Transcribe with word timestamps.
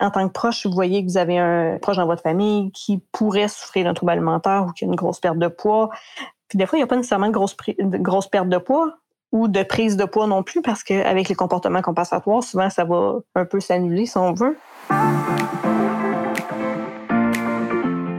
en 0.00 0.10
tant 0.10 0.26
que 0.28 0.32
proche, 0.32 0.66
vous 0.66 0.72
voyez 0.72 1.04
que 1.04 1.10
vous 1.10 1.18
avez 1.18 1.38
un 1.38 1.78
proche 1.78 1.96
dans 1.96 2.06
votre 2.06 2.22
famille 2.22 2.70
qui 2.72 3.02
pourrait 3.12 3.48
souffrir 3.48 3.84
d'un 3.84 3.94
trouble 3.94 4.12
alimentaire 4.12 4.66
ou 4.68 4.72
qui 4.72 4.84
a 4.84 4.86
une 4.86 4.94
grosse 4.94 5.20
perte 5.20 5.38
de 5.38 5.48
poids, 5.48 5.90
puis 6.48 6.56
des 6.56 6.66
fois, 6.66 6.78
il 6.78 6.80
n'y 6.80 6.84
a 6.84 6.86
pas 6.86 6.96
nécessairement 6.96 7.26
de 7.26 7.32
grosse, 7.32 7.56
grosse 7.78 8.26
perte 8.26 8.48
de 8.48 8.58
poids 8.58 8.94
ou 9.32 9.48
de 9.48 9.62
prise 9.62 9.96
de 9.96 10.04
poids 10.04 10.26
non 10.26 10.42
plus, 10.42 10.62
parce 10.62 10.82
qu'avec 10.82 11.28
les 11.28 11.34
comportements 11.34 11.82
compensatoires, 11.82 12.42
souvent, 12.42 12.70
ça 12.70 12.84
va 12.84 13.16
un 13.34 13.44
peu 13.44 13.60
s'annuler 13.60 14.06
si 14.06 14.16
on 14.16 14.32
veut. 14.32 14.56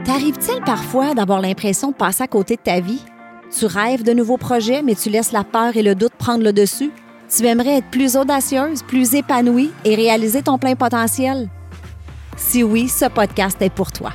T'arrive-t-il 0.04 0.62
parfois 0.64 1.14
d'avoir 1.14 1.40
l'impression 1.40 1.90
de 1.90 1.96
passer 1.96 2.22
à 2.22 2.28
côté 2.28 2.54
de 2.54 2.60
ta 2.60 2.78
vie? 2.78 3.04
Tu 3.50 3.66
rêves 3.66 4.04
de 4.04 4.12
nouveaux 4.12 4.36
projets, 4.36 4.82
mais 4.82 4.94
tu 4.94 5.10
laisses 5.10 5.32
la 5.32 5.42
peur 5.42 5.76
et 5.76 5.82
le 5.82 5.96
doute 5.96 6.12
prendre 6.16 6.44
le 6.44 6.52
dessus? 6.52 6.92
Tu 7.36 7.44
aimerais 7.46 7.78
être 7.78 7.90
plus 7.90 8.16
audacieuse, 8.16 8.84
plus 8.84 9.14
épanouie 9.14 9.72
et 9.84 9.96
réaliser 9.96 10.42
ton 10.42 10.58
plein 10.58 10.76
potentiel? 10.76 11.48
Si 12.40 12.64
oui, 12.64 12.88
ce 12.88 13.04
podcast 13.04 13.58
est 13.60 13.72
pour 13.72 13.92
toi. 13.92 14.12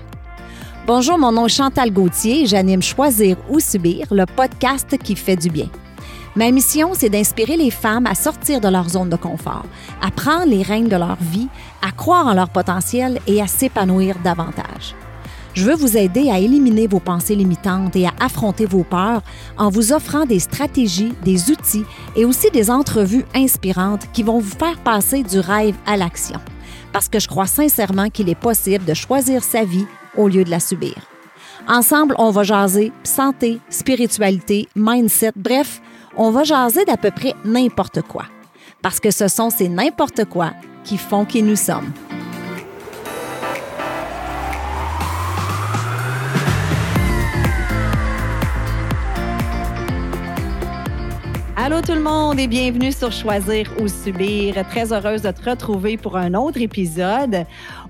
Bonjour, 0.87 1.17
mon 1.17 1.31
nom 1.31 1.45
est 1.45 1.49
Chantal 1.49 1.91
Gauthier 1.91 2.41
et 2.41 2.45
j'anime 2.47 2.81
Choisir 2.81 3.37
ou 3.49 3.59
Subir, 3.59 4.07
le 4.11 4.25
podcast 4.25 4.97
qui 4.97 5.15
fait 5.15 5.37
du 5.37 5.49
bien. 5.49 5.69
Ma 6.35 6.51
mission, 6.51 6.93
c'est 6.93 7.09
d'inspirer 7.09 7.55
les 7.55 7.69
femmes 7.69 8.07
à 8.07 8.15
sortir 8.15 8.59
de 8.59 8.67
leur 8.67 8.89
zone 8.89 9.09
de 9.09 9.15
confort, 9.15 9.65
à 10.01 10.09
prendre 10.11 10.47
les 10.47 10.63
règnes 10.63 10.89
de 10.89 10.97
leur 10.97 11.17
vie, 11.21 11.47
à 11.81 11.91
croire 11.91 12.27
en 12.27 12.33
leur 12.33 12.49
potentiel 12.49 13.21
et 13.27 13.41
à 13.41 13.47
s'épanouir 13.47 14.17
davantage. 14.23 14.95
Je 15.53 15.63
veux 15.63 15.75
vous 15.75 15.95
aider 15.95 16.29
à 16.29 16.39
éliminer 16.39 16.87
vos 16.87 16.99
pensées 16.99 17.35
limitantes 17.35 17.95
et 17.95 18.07
à 18.07 18.13
affronter 18.19 18.65
vos 18.65 18.83
peurs 18.83 19.21
en 19.57 19.69
vous 19.69 19.93
offrant 19.93 20.25
des 20.25 20.39
stratégies, 20.39 21.13
des 21.23 21.51
outils 21.51 21.85
et 22.17 22.25
aussi 22.25 22.49
des 22.49 22.69
entrevues 22.71 23.25
inspirantes 23.33 24.11
qui 24.11 24.23
vont 24.23 24.39
vous 24.39 24.57
faire 24.57 24.79
passer 24.79 25.23
du 25.23 25.39
rêve 25.39 25.75
à 25.85 25.95
l'action 25.95 26.39
parce 26.95 27.09
que 27.09 27.19
je 27.19 27.27
crois 27.27 27.45
sincèrement 27.45 28.09
qu'il 28.09 28.29
est 28.29 28.39
possible 28.39 28.85
de 28.85 28.93
choisir 28.93 29.43
sa 29.43 29.65
vie 29.65 29.85
au 30.15 30.29
lieu 30.29 30.45
de 30.45 30.49
la 30.49 30.61
subir. 30.61 30.95
Ensemble, 31.67 32.15
on 32.17 32.31
va 32.31 32.43
jaser 32.43 32.93
santé, 33.03 33.59
spiritualité, 33.69 34.69
mindset, 34.77 35.33
bref, 35.35 35.81
on 36.15 36.31
va 36.31 36.45
jaser 36.45 36.85
d'à 36.85 36.95
peu 36.95 37.11
près 37.11 37.33
n'importe 37.43 38.01
quoi. 38.03 38.23
Parce 38.81 39.01
que 39.01 39.11
ce 39.11 39.27
sont 39.27 39.49
ces 39.49 39.67
n'importe 39.67 40.23
quoi 40.23 40.53
qui 40.85 40.97
font 40.97 41.25
qui 41.25 41.43
nous 41.43 41.57
sommes. 41.57 41.91
Allô 51.65 51.81
tout 51.81 51.93
le 51.93 52.01
monde 52.03 52.39
et 52.39 52.45
bienvenue 52.45 52.91
sur 52.91 53.11
Choisir 53.11 53.73
ou 53.81 53.87
Subir. 53.87 54.53
Très 54.69 54.93
heureuse 54.93 55.23
de 55.23 55.31
te 55.31 55.49
retrouver 55.49 55.97
pour 55.97 56.15
un 56.15 56.35
autre 56.35 56.61
épisode. 56.61 57.43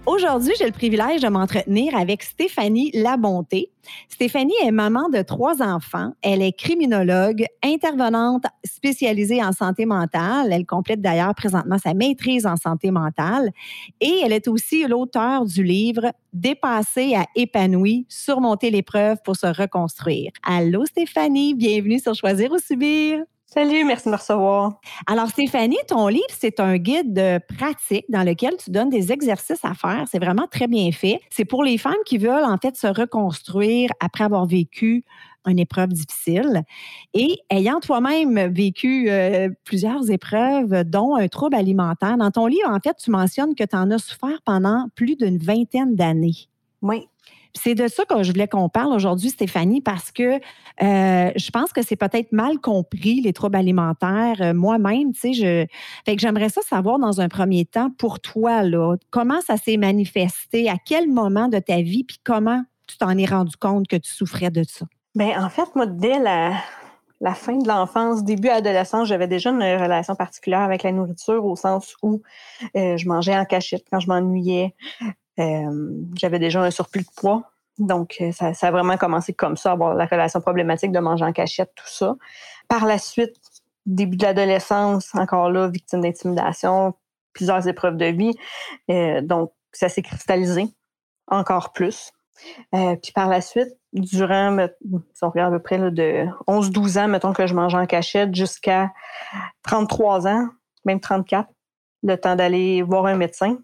Aujourd'hui, 0.06 0.54
j'ai 0.58 0.66
le 0.66 0.72
privilège 0.72 1.20
de 1.20 1.28
m'entretenir 1.28 1.94
avec 1.94 2.24
Stéphanie 2.24 2.92
Labonté. 2.94 3.74
Stéphanie 4.08 4.54
est 4.64 4.72
maman 4.72 5.10
de 5.10 5.22
trois 5.24 5.62
enfants. 5.62 6.14
Elle 6.22 6.42
est 6.42 6.58
criminologue, 6.58 7.44
intervenante 7.62 8.46
spécialisée 8.64 9.44
en 9.44 9.52
santé 9.52 9.86
mentale. 9.86 10.54
Elle 10.54 10.66
complète 10.66 11.02
d'ailleurs 11.02 11.36
présentement 11.36 11.78
sa 11.78 11.94
maîtrise 11.94 12.46
en 12.46 12.56
santé 12.56 12.92
mentale. 12.92 13.50
Et 14.00 14.22
elle 14.24 14.32
est 14.32 14.48
aussi 14.48 14.88
l'auteur 14.88 15.44
du 15.44 15.66
livre 15.66 16.14
Dépasser 16.32 17.14
à 17.14 17.26
épanoui, 17.36 18.06
surmonter 18.08 18.72
l'épreuve 18.72 19.18
pour 19.26 19.36
se 19.36 19.48
reconstruire. 19.48 20.32
Allô 20.44 20.86
Stéphanie, 20.86 21.56
bienvenue 21.56 22.00
sur 22.00 22.16
Choisir 22.16 22.54
ou 22.54 22.58
Subir. 22.58 23.26
Salut, 23.58 23.86
merci 23.86 24.06
de 24.08 24.12
me 24.12 24.18
recevoir. 24.18 24.82
Alors, 25.08 25.30
Stéphanie, 25.30 25.78
ton 25.88 26.10
livre, 26.10 26.26
c'est 26.30 26.60
un 26.60 26.76
guide 26.76 27.14
de 27.14 27.40
pratique 27.56 28.04
dans 28.10 28.24
lequel 28.24 28.58
tu 28.58 28.70
donnes 28.70 28.90
des 28.90 29.14
exercices 29.14 29.64
à 29.64 29.74
faire. 29.74 30.04
C'est 30.12 30.20
vraiment 30.20 30.46
très 30.52 30.68
bien 30.68 30.92
fait. 30.92 31.22
C'est 31.30 31.46
pour 31.46 31.64
les 31.64 31.78
femmes 31.78 31.94
qui 32.06 32.18
veulent, 32.18 32.44
en 32.44 32.58
fait, 32.58 32.76
se 32.76 32.88
reconstruire 32.88 33.92
après 34.02 34.26
avoir 34.26 34.46
vécu 34.46 35.06
une 35.46 35.58
épreuve 35.58 35.94
difficile. 35.94 36.64
Et 37.14 37.38
ayant 37.50 37.80
toi-même 37.80 38.52
vécu 38.52 39.10
euh, 39.10 39.48
plusieurs 39.64 40.12
épreuves, 40.12 40.84
dont 40.84 41.16
un 41.16 41.30
trouble 41.30 41.56
alimentaire, 41.56 42.18
dans 42.18 42.32
ton 42.32 42.48
livre, 42.48 42.70
en 42.70 42.80
fait, 42.82 42.98
tu 42.98 43.10
mentionnes 43.10 43.56
que 43.56 43.64
tu 43.64 43.78
en 43.78 43.90
as 43.90 44.00
souffert 44.00 44.42
pendant 44.44 44.88
plus 44.96 45.16
d'une 45.16 45.38
vingtaine 45.38 45.96
d'années. 45.96 46.50
Oui. 46.82 47.08
C'est 47.58 47.74
de 47.74 47.88
ça 47.88 48.04
que 48.06 48.22
je 48.22 48.32
voulais 48.32 48.48
qu'on 48.48 48.70
parle 48.70 48.94
aujourd'hui, 48.94 49.30
Stéphanie, 49.30 49.82
parce 49.82 50.12
que 50.12 50.24
euh, 50.34 51.32
je 51.36 51.50
pense 51.52 51.72
que 51.72 51.82
c'est 51.82 51.96
peut-être 51.96 52.32
mal 52.34 52.60
compris, 52.60 53.22
les 53.22 53.34
troubles 53.34 53.56
alimentaires. 53.56 54.42
Euh, 54.42 54.54
moi-même, 54.54 55.14
tu 55.14 55.20
sais, 55.20 55.34
je. 55.34 55.66
Fait 56.06 56.18
j'aimerais 56.18 56.50
ça 56.50 56.62
savoir 56.62 57.00
dans 57.00 57.22
un 57.22 57.30
premier 57.30 57.66
temps, 57.66 57.90
pour 57.98 58.20
toi, 58.20 58.64
là, 58.64 58.96
comment 59.10 59.42
ça 59.42 59.58
s'est 59.58 59.78
manifesté, 59.78 60.70
à 60.70 60.76
quel 60.84 61.10
moment 61.10 61.48
de 61.48 61.60
ta 61.60 61.82
vie, 61.82 62.04
puis 62.04 62.20
comment 62.24 62.64
tu 62.88 62.98
t'en 62.98 63.18
es 63.18 63.26
rendu 63.26 63.56
compte 63.58 63.88
que 63.88 63.96
tu 63.96 64.12
souffrais 64.12 64.52
de 64.52 64.64
ça? 64.64 64.86
Bien, 65.16 65.44
en 65.44 65.50
fait, 65.50 65.74
moi, 65.76 65.86
dès 65.86 66.20
la, 66.20 66.54
la 67.22 67.34
fin 67.34 67.58
de 67.58 67.68
l'enfance, 67.68 68.24
début 68.24 68.50
adolescence, 68.50 69.08
j'avais 69.08 69.28
déjà 69.28 69.52
une 69.52 69.62
relation 69.62 70.16
particulière 70.16 70.62
avec 70.62 70.84
la 70.84 70.92
nourriture 70.92 71.46
au 71.46 71.56
sens 71.56 71.96
où 72.04 72.22
euh, 72.76 72.98
je 72.98 73.08
mangeais 73.08 73.38
en 73.38 73.46
cachette 73.46 73.86
quand 73.90 74.00
je 74.00 74.08
m'ennuyais. 74.08 74.76
Euh, 75.40 75.92
j'avais 76.16 76.40
déjà 76.40 76.62
un 76.62 76.72
surplus 76.72 77.02
de 77.02 77.10
poids. 77.16 77.44
Donc, 77.78 78.18
euh, 78.22 78.32
ça, 78.32 78.54
a 78.60 78.72
vraiment 78.72 78.98
commencé 78.98 79.34
comme 79.34 79.58
ça, 79.58 79.74
avoir 79.74 79.96
la 79.96 80.06
relation 80.06 80.40
problématique 80.40 80.92
de 80.92 81.00
manger 81.00 81.26
en 81.26 81.34
cachette, 81.34 81.72
tout 81.76 81.88
ça. 81.88 82.16
Par 82.68 82.86
la 82.86 82.98
suite, 82.98 83.36
début 83.86 84.18
de 84.18 84.24
l'adolescence, 84.24 85.14
encore 85.14 85.50
là, 85.50 85.68
victime 85.68 86.02
d'intimidation, 86.02 86.94
plusieurs 87.34 87.68
épreuves 87.68 87.98
de 87.98 88.06
vie. 88.06 88.34
Euh, 88.90 89.22
donc, 89.22 89.52
ça 89.72 89.90
s'est 89.90 90.02
cristallisé 90.02 90.68
encore 91.28 91.74
plus. 91.74 92.12
Euh, 92.74 92.96
puis 92.96 93.12
par 93.12 93.28
la 93.28 93.42
suite, 93.42 93.78
durant, 93.94 94.68
si 95.14 95.24
on 95.24 95.30
regarde 95.30 95.54
à 95.54 95.58
peu 95.58 95.64
près 95.64 95.78
de 95.78 96.26
11-12 96.48 97.00
ans, 97.00 97.08
mettons 97.08 97.34
que 97.34 97.48
je 97.48 97.54
mangeais 97.54 97.78
en 97.78 97.86
cachette, 97.86 98.34
jusqu'à 98.34 98.92
33 99.64 100.28
ans, 100.28 100.48
même 100.86 101.00
34, 101.00 101.50
le 102.04 102.18
temps 102.18 102.36
d'aller 102.36 102.82
voir 102.82 103.06
un 103.06 103.16
médecin. 103.16 103.58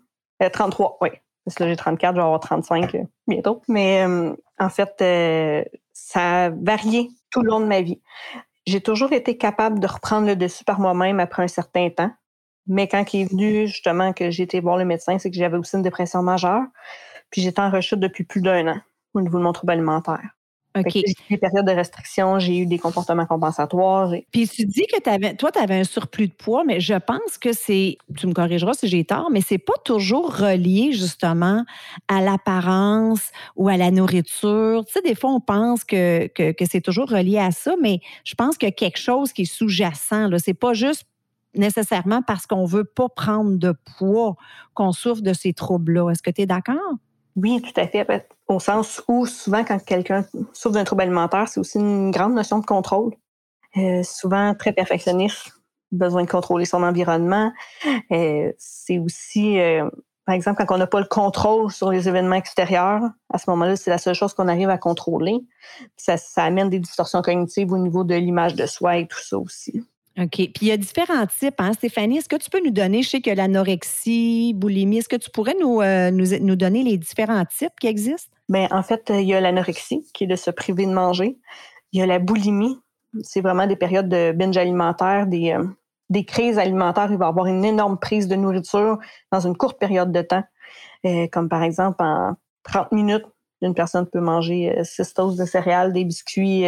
33, 0.53 0.97
oui, 1.01 1.09
parce 1.45 1.55
que 1.55 1.63
là, 1.63 1.69
j'ai 1.69 1.75
34, 1.75 2.15
je 2.15 2.19
vais 2.19 2.23
avoir 2.23 2.39
35 2.39 2.95
euh, 2.95 3.03
bientôt. 3.27 3.61
Mais 3.67 4.05
euh, 4.05 4.33
en 4.59 4.69
fait, 4.69 4.95
euh, 5.01 5.63
ça 5.93 6.45
a 6.45 6.49
varié 6.49 7.09
tout 7.31 7.41
le 7.41 7.49
long 7.49 7.59
de 7.59 7.65
ma 7.65 7.81
vie. 7.81 8.01
J'ai 8.67 8.81
toujours 8.81 9.11
été 9.11 9.37
capable 9.37 9.79
de 9.79 9.87
reprendre 9.87 10.27
le 10.27 10.35
dessus 10.35 10.63
par 10.63 10.79
moi-même 10.79 11.19
après 11.19 11.43
un 11.43 11.47
certain 11.47 11.89
temps. 11.89 12.11
Mais 12.67 12.87
quand 12.87 13.13
il 13.13 13.21
est 13.21 13.31
venu 13.31 13.67
justement 13.67 14.13
que 14.13 14.29
j'ai 14.29 14.43
été 14.43 14.59
voir 14.59 14.77
le 14.77 14.85
médecin, 14.85 15.17
c'est 15.17 15.31
que 15.31 15.37
j'avais 15.37 15.57
aussi 15.57 15.75
une 15.75 15.81
dépression 15.81 16.21
majeure. 16.21 16.61
Puis 17.31 17.41
j'étais 17.41 17.61
en 17.61 17.71
rechute 17.71 17.99
depuis 17.99 18.23
plus 18.23 18.41
d'un 18.41 18.67
an 18.67 18.77
au 19.13 19.21
niveau 19.21 19.39
de 19.39 19.43
mon 19.43 19.51
trouble 19.51 19.73
alimentaire. 19.73 20.29
OK. 20.77 20.93
Des 21.29 21.37
périodes 21.37 21.65
de 21.65 21.71
restriction, 21.71 22.39
j'ai 22.39 22.59
eu 22.59 22.65
des 22.65 22.79
comportements 22.79 23.25
compensatoires. 23.25 24.13
Puis 24.31 24.47
tu 24.47 24.65
dis 24.65 24.85
que 24.87 25.09
avais, 25.09 25.35
toi, 25.35 25.51
tu 25.51 25.59
avais 25.59 25.79
un 25.79 25.83
surplus 25.83 26.27
de 26.27 26.33
poids, 26.33 26.63
mais 26.63 26.79
je 26.79 26.93
pense 26.93 27.37
que 27.39 27.51
c'est, 27.51 27.97
tu 28.17 28.27
me 28.27 28.33
corrigeras 28.33 28.73
si 28.73 28.87
j'ai 28.87 29.03
tort, 29.03 29.29
mais 29.31 29.41
c'est 29.41 29.57
pas 29.57 29.73
toujours 29.83 30.33
relié 30.33 30.93
justement 30.93 31.65
à 32.07 32.21
l'apparence 32.21 33.31
ou 33.57 33.67
à 33.67 33.75
la 33.75 33.91
nourriture. 33.91 34.85
Tu 34.85 34.93
sais, 34.93 35.01
des 35.01 35.15
fois, 35.15 35.31
on 35.31 35.41
pense 35.41 35.83
que, 35.83 36.27
que, 36.27 36.53
que 36.53 36.65
c'est 36.65 36.81
toujours 36.81 37.09
relié 37.09 37.37
à 37.37 37.51
ça, 37.51 37.75
mais 37.81 37.99
je 38.23 38.35
pense 38.35 38.57
qu'il 38.57 38.67
y 38.67 38.71
a 38.71 38.75
quelque 38.75 38.99
chose 38.99 39.33
qui 39.33 39.41
est 39.41 39.53
sous-jacent. 39.53 40.29
C'est 40.37 40.53
pas 40.53 40.73
juste 40.73 41.05
nécessairement 41.53 42.21
parce 42.21 42.45
qu'on 42.45 42.65
veut 42.65 42.85
pas 42.85 43.09
prendre 43.09 43.57
de 43.57 43.73
poids 43.97 44.35
qu'on 44.73 44.93
souffre 44.93 45.21
de 45.21 45.33
ces 45.33 45.51
troubles-là. 45.51 46.11
Est-ce 46.11 46.23
que 46.23 46.31
tu 46.31 46.41
es 46.41 46.45
d'accord? 46.45 46.77
Oui, 47.35 47.61
tout 47.61 47.79
à 47.79 47.87
fait. 47.87 48.05
Au 48.51 48.59
sens 48.59 49.01
où 49.07 49.25
souvent, 49.25 49.63
quand 49.63 49.81
quelqu'un 49.81 50.25
souffre 50.51 50.73
d'un 50.73 50.83
trouble 50.83 51.03
alimentaire, 51.03 51.47
c'est 51.47 51.61
aussi 51.61 51.79
une 51.79 52.11
grande 52.11 52.33
notion 52.33 52.59
de 52.59 52.65
contrôle. 52.65 53.13
Euh, 53.77 54.03
souvent 54.03 54.53
très 54.55 54.73
perfectionniste, 54.73 55.53
besoin 55.93 56.25
de 56.25 56.29
contrôler 56.29 56.65
son 56.65 56.83
environnement. 56.83 57.53
Euh, 58.11 58.51
c'est 58.57 58.99
aussi, 58.99 59.57
euh, 59.57 59.89
par 60.25 60.35
exemple, 60.35 60.65
quand 60.65 60.75
on 60.75 60.77
n'a 60.77 60.85
pas 60.85 60.99
le 60.99 61.05
contrôle 61.05 61.71
sur 61.71 61.91
les 61.91 62.09
événements 62.09 62.35
extérieurs, 62.35 63.03
à 63.33 63.37
ce 63.37 63.49
moment-là, 63.51 63.77
c'est 63.77 63.89
la 63.89 63.97
seule 63.97 64.15
chose 64.15 64.33
qu'on 64.33 64.49
arrive 64.49 64.69
à 64.69 64.77
contrôler. 64.77 65.39
Ça, 65.95 66.17
ça 66.17 66.43
amène 66.43 66.69
des 66.69 66.79
distorsions 66.79 67.21
cognitives 67.21 67.71
au 67.71 67.77
niveau 67.77 68.03
de 68.03 68.15
l'image 68.15 68.55
de 68.55 68.65
soi 68.65 68.97
et 68.97 69.07
tout 69.07 69.21
ça 69.21 69.37
aussi. 69.37 69.81
OK. 70.19 70.29
Puis 70.35 70.51
il 70.61 70.67
y 70.67 70.71
a 70.71 70.77
différents 70.77 71.25
types, 71.25 71.59
hein, 71.59 71.73
Stéphanie. 71.73 72.17
Est-ce 72.17 72.27
que 72.27 72.35
tu 72.35 72.49
peux 72.49 72.61
nous 72.63 72.71
donner, 72.71 73.01
je 73.01 73.09
sais 73.09 73.21
que 73.21 73.31
l'anorexie, 73.31 74.53
boulimie, 74.53 74.97
est-ce 74.97 75.09
que 75.09 75.15
tu 75.15 75.29
pourrais 75.31 75.55
nous, 75.59 75.81
euh, 75.81 76.11
nous, 76.11 76.55
donner 76.55 76.83
les 76.83 76.97
différents 76.97 77.45
types 77.45 77.73
qui 77.79 77.87
existent? 77.87 78.35
Bien, 78.49 78.67
en 78.71 78.83
fait, 78.83 79.09
il 79.09 79.25
y 79.25 79.33
a 79.33 79.39
l'anorexie, 79.39 80.05
qui 80.13 80.25
est 80.25 80.27
de 80.27 80.35
se 80.35 80.51
priver 80.51 80.85
de 80.85 80.91
manger. 80.91 81.37
Il 81.93 81.99
y 81.99 82.03
a 82.03 82.05
la 82.05 82.19
boulimie, 82.19 82.77
c'est 83.21 83.41
vraiment 83.41 83.67
des 83.67 83.77
périodes 83.77 84.09
de 84.09 84.33
binge 84.33 84.57
alimentaire, 84.57 85.27
des, 85.27 85.53
euh, 85.53 85.65
des 86.09 86.25
crises 86.25 86.59
alimentaires. 86.59 87.09
Il 87.11 87.17
va 87.17 87.27
y 87.27 87.29
avoir 87.29 87.45
une 87.45 87.63
énorme 87.63 87.97
prise 87.97 88.27
de 88.27 88.35
nourriture 88.35 88.99
dans 89.31 89.39
une 89.39 89.55
courte 89.55 89.79
période 89.79 90.11
de 90.11 90.21
temps. 90.21 90.43
Euh, 91.05 91.27
comme 91.31 91.47
par 91.47 91.63
exemple, 91.63 92.03
en 92.03 92.35
30 92.63 92.91
minutes, 92.91 93.25
une 93.61 93.75
personne 93.75 94.07
peut 94.07 94.19
manger 94.19 94.75
six 94.83 95.13
toasts 95.13 95.39
de 95.39 95.45
céréales, 95.45 95.93
des 95.93 96.03
biscuits, 96.03 96.65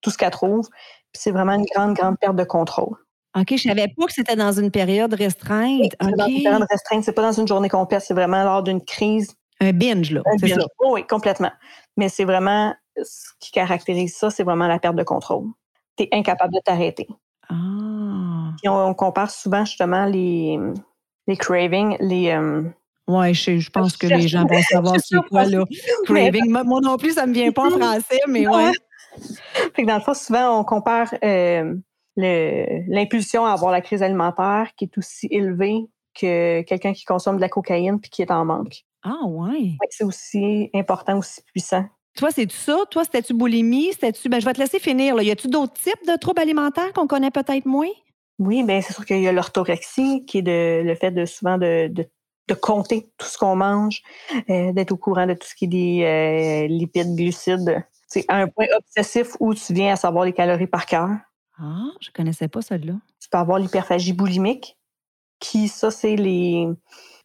tout 0.00 0.10
ce 0.10 0.16
qu'elle 0.16 0.30
trouve 0.30 0.68
c'est 1.12 1.30
vraiment 1.30 1.54
une 1.54 1.66
grande, 1.74 1.94
grande 1.94 2.18
perte 2.18 2.36
de 2.36 2.44
contrôle. 2.44 2.96
OK, 3.38 3.46
je 3.52 3.68
savais 3.68 3.86
pas 3.96 4.06
que 4.06 4.12
c'était 4.12 4.34
dans 4.34 4.52
une 4.52 4.70
période 4.70 5.14
restreinte. 5.14 5.92
Dans 6.00 6.26
une 6.26 6.42
période 6.42 6.66
restreinte, 6.68 7.04
c'est 7.04 7.12
pas 7.12 7.22
dans 7.22 7.32
une 7.32 7.46
journée 7.46 7.68
complète, 7.68 8.02
c'est 8.02 8.14
vraiment 8.14 8.42
lors 8.42 8.62
d'une 8.62 8.82
crise. 8.84 9.34
Un 9.60 9.72
binge, 9.72 10.10
là. 10.10 10.22
Un 10.26 10.36
binge. 10.36 10.58
oui, 10.84 11.06
complètement. 11.06 11.52
Mais 11.96 12.08
c'est 12.08 12.24
vraiment 12.24 12.74
ce 12.96 13.30
qui 13.38 13.52
caractérise 13.52 14.16
ça, 14.16 14.30
c'est 14.30 14.42
vraiment 14.42 14.66
la 14.66 14.78
perte 14.78 14.96
de 14.96 15.02
contrôle. 15.02 15.46
Tu 15.96 16.04
es 16.04 16.08
incapable 16.12 16.54
de 16.54 16.60
t'arrêter. 16.64 17.06
Ah. 17.48 18.52
Puis 18.58 18.68
on, 18.68 18.94
compare 18.94 19.30
souvent 19.30 19.64
justement 19.64 20.06
les, 20.06 20.58
les 21.26 21.36
cravings, 21.36 21.96
les. 22.00 22.30
Euh, 22.30 22.62
oui, 23.06 23.34
je, 23.34 23.70
pense 23.70 23.96
que 23.96 24.06
les 24.06 24.28
gens 24.28 24.44
vont 24.44 24.62
savoir 24.62 24.96
c'est 25.02 25.16
quoi, 25.28 25.44
là. 25.44 25.64
Craving. 26.04 26.50
Moi 26.50 26.80
non 26.80 26.96
plus, 26.96 27.14
ça 27.14 27.26
ne 27.26 27.30
me 27.30 27.34
vient 27.34 27.50
pas 27.50 27.66
en 27.66 27.70
français, 27.70 28.20
mais 28.28 28.46
ouais. 28.46 28.72
Fait 29.74 29.82
que 29.82 29.86
dans 29.86 29.96
le 29.96 30.02
fond, 30.02 30.14
souvent, 30.14 30.58
on 30.58 30.64
compare 30.64 31.14
euh, 31.24 31.74
l'impulsion 32.16 33.46
à 33.46 33.52
avoir 33.52 33.72
la 33.72 33.80
crise 33.80 34.02
alimentaire 34.02 34.70
qui 34.76 34.84
est 34.84 34.98
aussi 34.98 35.28
élevée 35.30 35.86
que 36.14 36.62
quelqu'un 36.62 36.92
qui 36.92 37.04
consomme 37.04 37.36
de 37.36 37.40
la 37.40 37.48
cocaïne 37.48 38.00
puis 38.00 38.10
qui 38.10 38.22
est 38.22 38.30
en 38.30 38.44
manque. 38.44 38.84
Ah, 39.02 39.24
ouais. 39.24 39.76
c'est 39.90 40.04
aussi 40.04 40.70
important, 40.74 41.18
aussi 41.18 41.40
puissant. 41.42 41.86
Toi, 42.16 42.30
c'est-tu 42.30 42.56
ça? 42.56 42.78
Toi, 42.90 43.04
c'était-tu 43.04 43.34
boulimie? 43.34 43.92
C'était-tu. 43.92 44.28
Ben, 44.28 44.40
je 44.40 44.44
vais 44.44 44.52
te 44.52 44.58
laisser 44.58 44.78
finir. 44.78 45.14
Là. 45.14 45.22
Y 45.22 45.30
a-tu 45.30 45.48
d'autres 45.48 45.74
types 45.74 46.06
de 46.06 46.16
troubles 46.16 46.40
alimentaires 46.40 46.92
qu'on 46.92 47.06
connaît 47.06 47.30
peut-être 47.30 47.66
moins? 47.66 47.88
Oui, 48.38 48.62
bien, 48.62 48.80
c'est 48.80 48.92
sûr 48.92 49.04
qu'il 49.04 49.20
y 49.20 49.28
a 49.28 49.32
l'orthorexie, 49.32 50.24
qui 50.26 50.38
est 50.38 50.42
de, 50.42 50.82
le 50.82 50.94
fait 50.94 51.10
de 51.10 51.26
souvent 51.26 51.58
de, 51.58 51.88
de, 51.88 52.54
compter 52.54 53.08
tout 53.16 53.26
ce 53.26 53.38
qu'on 53.38 53.54
mange, 53.54 54.02
euh, 54.48 54.72
d'être 54.72 54.90
au 54.90 54.96
courant 54.96 55.26
de 55.26 55.34
tout 55.34 55.46
ce 55.46 55.54
qui 55.54 55.66
est 55.66 55.68
des 55.68 56.02
euh, 56.02 56.66
lipides, 56.66 57.14
glucides. 57.14 57.84
C'est 58.12 58.24
un 58.28 58.48
point 58.48 58.66
obsessif 58.76 59.36
où 59.38 59.54
tu 59.54 59.72
viens 59.72 59.92
à 59.92 59.96
savoir 59.96 60.24
les 60.24 60.32
calories 60.32 60.66
par 60.66 60.84
cœur. 60.84 61.10
Ah, 61.58 61.90
je 62.00 62.10
connaissais 62.10 62.48
pas 62.48 62.60
celle-là. 62.60 62.94
Tu 63.20 63.28
peux 63.30 63.38
avoir 63.38 63.58
l'hyperphagie 63.58 64.12
boulimique, 64.12 64.76
qui, 65.38 65.68
ça, 65.68 65.90
c'est 65.90 66.16
les, 66.16 66.68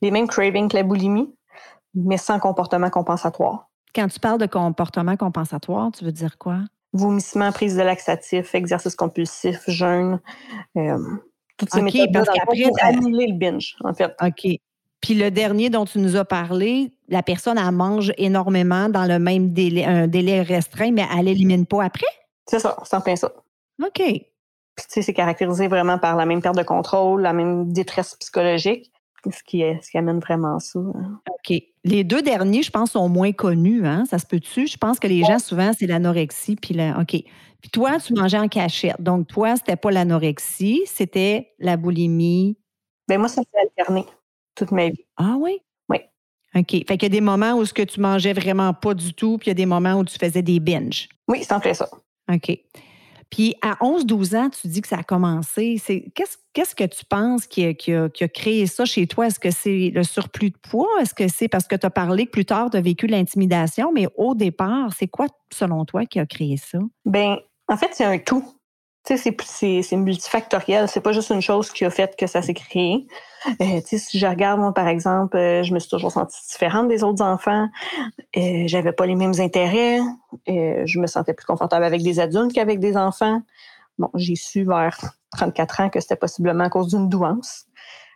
les 0.01 0.11
mêmes 0.11 0.27
cravings 0.27 0.69
que 0.69 0.77
la 0.77 0.83
boulimie, 0.83 1.33
mais 1.95 2.17
sans 2.17 2.39
comportement 2.39 2.89
compensatoire. 2.89 3.69
Quand 3.95 4.07
tu 4.07 4.19
parles 4.19 4.39
de 4.39 4.45
comportement 4.45 5.17
compensatoire, 5.17 5.91
tu 5.91 6.05
veux 6.05 6.11
dire 6.11 6.37
quoi? 6.37 6.59
Vomissement, 6.93 7.51
prise 7.51 7.75
de 7.75 7.81
laxatif, 7.81 8.53
exercice 8.53 8.95
compulsif, 8.95 9.67
jeûne. 9.67 10.19
Euh, 10.77 10.97
toutes 11.57 11.71
ces 11.71 11.81
méthodes 11.81 12.11
parce 12.13 12.29
qu'après, 12.29 12.61
pour 12.63 12.77
annuler 12.83 13.27
le 13.27 13.37
binge, 13.39 13.75
en 13.83 13.93
fait. 13.93 14.13
OK. 14.21 14.59
Puis 15.05 15.13
le 15.13 15.29
dernier 15.29 15.69
dont 15.69 15.85
tu 15.85 15.99
nous 15.99 16.15
as 16.15 16.25
parlé, 16.25 16.91
la 17.09 17.21
personne, 17.21 17.59
elle 17.59 17.71
mange 17.71 18.11
énormément 18.17 18.89
dans 18.89 19.05
le 19.05 19.19
même 19.19 19.53
délai, 19.53 19.85
un 19.85 20.07
délai 20.07 20.41
restreint, 20.41 20.89
mais 20.89 21.05
elle 21.15 21.25
n'élimine 21.25 21.67
pas 21.67 21.83
après? 21.83 22.07
C'est 22.47 22.57
ça, 22.57 22.75
c'est 22.83 22.95
en 22.95 23.01
plein 23.01 23.15
ça. 23.15 23.31
OK. 23.83 23.91
Puis, 23.93 24.23
tu 24.77 24.85
sais, 24.87 25.03
c'est 25.03 25.13
caractérisé 25.13 25.67
vraiment 25.67 25.99
par 25.99 26.15
la 26.15 26.25
même 26.25 26.41
perte 26.41 26.57
de 26.57 26.63
contrôle, 26.63 27.21
la 27.21 27.33
même 27.33 27.71
détresse 27.71 28.15
psychologique 28.15 28.91
ce 29.31 29.43
qui, 29.43 29.63
ce 29.81 29.91
qui 29.91 29.97
amène 29.97 30.19
vraiment 30.19 30.59
ça. 30.59 30.79
Hein. 30.79 31.19
OK. 31.27 31.55
Les 31.83 32.03
deux 32.03 32.23
derniers, 32.23 32.63
je 32.63 32.71
pense, 32.71 32.91
sont 32.91 33.07
moins 33.07 33.31
connus. 33.31 33.85
Hein? 33.85 34.05
Ça 34.09 34.17
se 34.17 34.25
peut-tu? 34.25 34.65
Je 34.65 34.77
pense 34.77 34.99
que 34.99 35.07
les 35.07 35.23
gens, 35.23 35.37
souvent, 35.37 35.71
c'est 35.77 35.87
l'anorexie. 35.87 36.55
Puis 36.55 36.73
la... 36.73 36.99
OK. 36.99 37.11
Puis 37.61 37.69
toi, 37.71 37.99
tu 37.99 38.13
mangeais 38.13 38.39
en 38.39 38.47
cachette. 38.47 38.99
Donc, 38.99 39.27
toi, 39.27 39.55
c'était 39.55 39.75
pas 39.75 39.91
l'anorexie, 39.91 40.81
c'était 40.85 41.53
la 41.59 41.77
boulimie. 41.77 42.57
Bien, 43.07 43.19
moi, 43.19 43.27
ça 43.27 43.41
s'est 43.43 43.59
alterné 43.59 44.05
toute 44.55 44.71
ma 44.71 44.89
vie. 44.89 45.05
Ah 45.17 45.35
oui? 45.37 45.59
Oui. 45.89 45.99
OK. 46.55 46.71
Fait 46.71 46.97
qu'il 46.97 47.03
y 47.03 47.05
a 47.05 47.09
des 47.09 47.21
moments 47.21 47.53
où 47.53 47.65
ce 47.65 47.73
que 47.73 47.83
tu 47.83 47.99
mangeais 47.99 48.33
vraiment 48.33 48.73
pas 48.73 48.93
du 48.93 49.13
tout, 49.13 49.37
puis 49.37 49.47
il 49.47 49.49
y 49.49 49.51
a 49.51 49.55
des 49.55 49.65
moments 49.65 49.95
où 49.95 50.05
tu 50.05 50.17
faisais 50.17 50.41
des 50.41 50.59
binges. 50.59 51.09
Oui, 51.27 51.43
c'est 51.43 51.53
en 51.53 51.59
fait 51.59 51.73
ça. 51.73 51.89
OK. 52.31 52.57
Puis 53.29 53.55
à 53.61 53.73
11-12 53.81 54.35
ans, 54.37 54.49
tu 54.49 54.67
dis 54.67 54.81
que 54.81 54.87
ça 54.87 54.99
a 54.99 55.03
commencé. 55.03 55.81
qu'est-ce, 56.13 56.75
que 56.75 56.83
tu 56.85 57.05
penses 57.05 57.47
qui 57.47 57.65
a, 57.65 58.27
créé 58.27 58.67
ça 58.67 58.85
chez 58.85 59.07
toi? 59.07 59.27
Est-ce 59.27 59.39
que 59.39 59.51
c'est 59.51 59.91
le 59.93 60.03
surplus 60.03 60.51
de 60.51 60.57
poids? 60.57 60.87
Est-ce 61.01 61.13
que 61.13 61.27
c'est 61.27 61.47
parce 61.47 61.67
que 61.67 61.75
tu 61.75 61.85
as 61.85 61.89
parlé 61.89 62.27
que 62.27 62.31
plus 62.31 62.45
tard, 62.45 62.69
tu 62.69 62.77
as 62.77 62.81
vécu 62.81 63.07
l'intimidation? 63.07 63.91
Mais 63.91 64.07
au 64.15 64.35
départ, 64.35 64.91
c'est 64.97 65.07
quoi, 65.07 65.27
selon 65.51 65.85
toi, 65.85 66.05
qui 66.05 66.19
a 66.19 66.25
créé 66.25 66.57
ça? 66.57 66.79
Bien, 67.03 67.37
en 67.67 67.77
fait, 67.77 67.89
c'est 67.91 68.05
un 68.05 68.19
tout. 68.19 68.54
C'est, 69.07 69.95
multifactoriel. 69.95 70.87
C'est 70.87 71.01
pas 71.01 71.11
juste 71.11 71.29
une 71.29 71.41
chose 71.41 71.69
qui 71.71 71.85
a 71.85 71.91
fait 71.91 72.15
que 72.17 72.25
ça 72.25 72.41
s'est 72.41 72.55
créé. 72.55 73.05
Euh, 73.61 73.79
si 73.85 74.17
je 74.17 74.25
regarde, 74.25 74.59
moi, 74.59 74.73
par 74.73 74.87
exemple, 74.87 75.37
euh, 75.37 75.61
je 75.61 75.71
me 75.73 75.77
suis 75.77 75.89
toujours 75.89 76.11
sentie 76.11 76.39
différente 76.49 76.87
des 76.87 77.03
autres 77.03 77.23
enfants. 77.23 77.69
Euh, 78.35 78.63
j'avais 78.65 78.91
pas 78.91 79.05
les 79.05 79.13
mêmes 79.13 79.39
intérêts. 79.39 79.99
Euh, 80.49 80.81
je 80.85 80.99
me 80.99 81.05
sentais 81.05 81.35
plus 81.35 81.45
confortable 81.45 81.85
avec 81.85 82.01
des 82.01 82.19
adultes 82.19 82.53
qu'avec 82.53 82.79
des 82.79 82.97
enfants. 82.97 83.43
Bon, 83.99 84.09
j'ai 84.15 84.35
su 84.35 84.63
vers 84.63 84.97
34 85.37 85.81
ans 85.81 85.89
que 85.89 85.99
c'était 85.99 86.15
possiblement 86.15 86.63
à 86.63 86.69
cause 86.69 86.87
d'une 86.87 87.07
douance. 87.07 87.65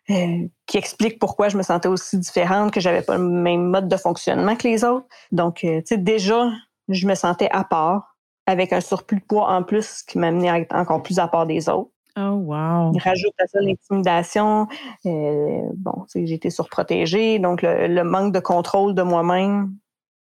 qui 0.07 0.77
explique 0.79 1.19
pourquoi 1.19 1.49
je 1.49 1.57
me 1.57 1.61
sentais 1.61 1.87
aussi 1.87 2.17
différente, 2.17 2.73
que 2.73 2.79
j'avais 2.79 3.03
pas 3.03 3.15
le 3.15 3.23
même 3.23 3.65
mode 3.65 3.87
de 3.87 3.97
fonctionnement 3.97 4.55
que 4.55 4.67
les 4.67 4.83
autres. 4.83 5.05
Donc, 5.31 5.63
déjà, 5.91 6.49
je 6.87 7.05
me 7.05 7.13
sentais 7.13 7.49
à 7.51 7.63
part, 7.63 8.15
avec 8.49 8.73
un 8.73 8.81
surplus 8.81 9.17
de 9.17 9.25
poids 9.25 9.47
en 9.47 9.63
plus 9.63 10.01
qui 10.01 10.17
m'amenait 10.17 10.49
à 10.49 10.59
être 10.59 10.75
encore 10.75 11.03
plus 11.03 11.19
à 11.19 11.27
part 11.27 11.45
des 11.45 11.69
autres. 11.69 11.91
Oh, 12.17 12.31
wow. 12.31 12.91
Il 12.93 12.99
rajoute 12.99 13.33
à 13.39 13.45
ça 13.47 13.59
l'intimidation. 13.61 14.67
Euh, 15.05 15.61
bon, 15.75 16.05
j'ai 16.13 16.33
été 16.33 16.49
surprotégée, 16.49 17.37
donc 17.37 17.61
le, 17.61 18.01
manque 18.03 18.33
de 18.33 18.39
contrôle 18.39 18.95
de 18.95 19.03
moi-même. 19.03 19.75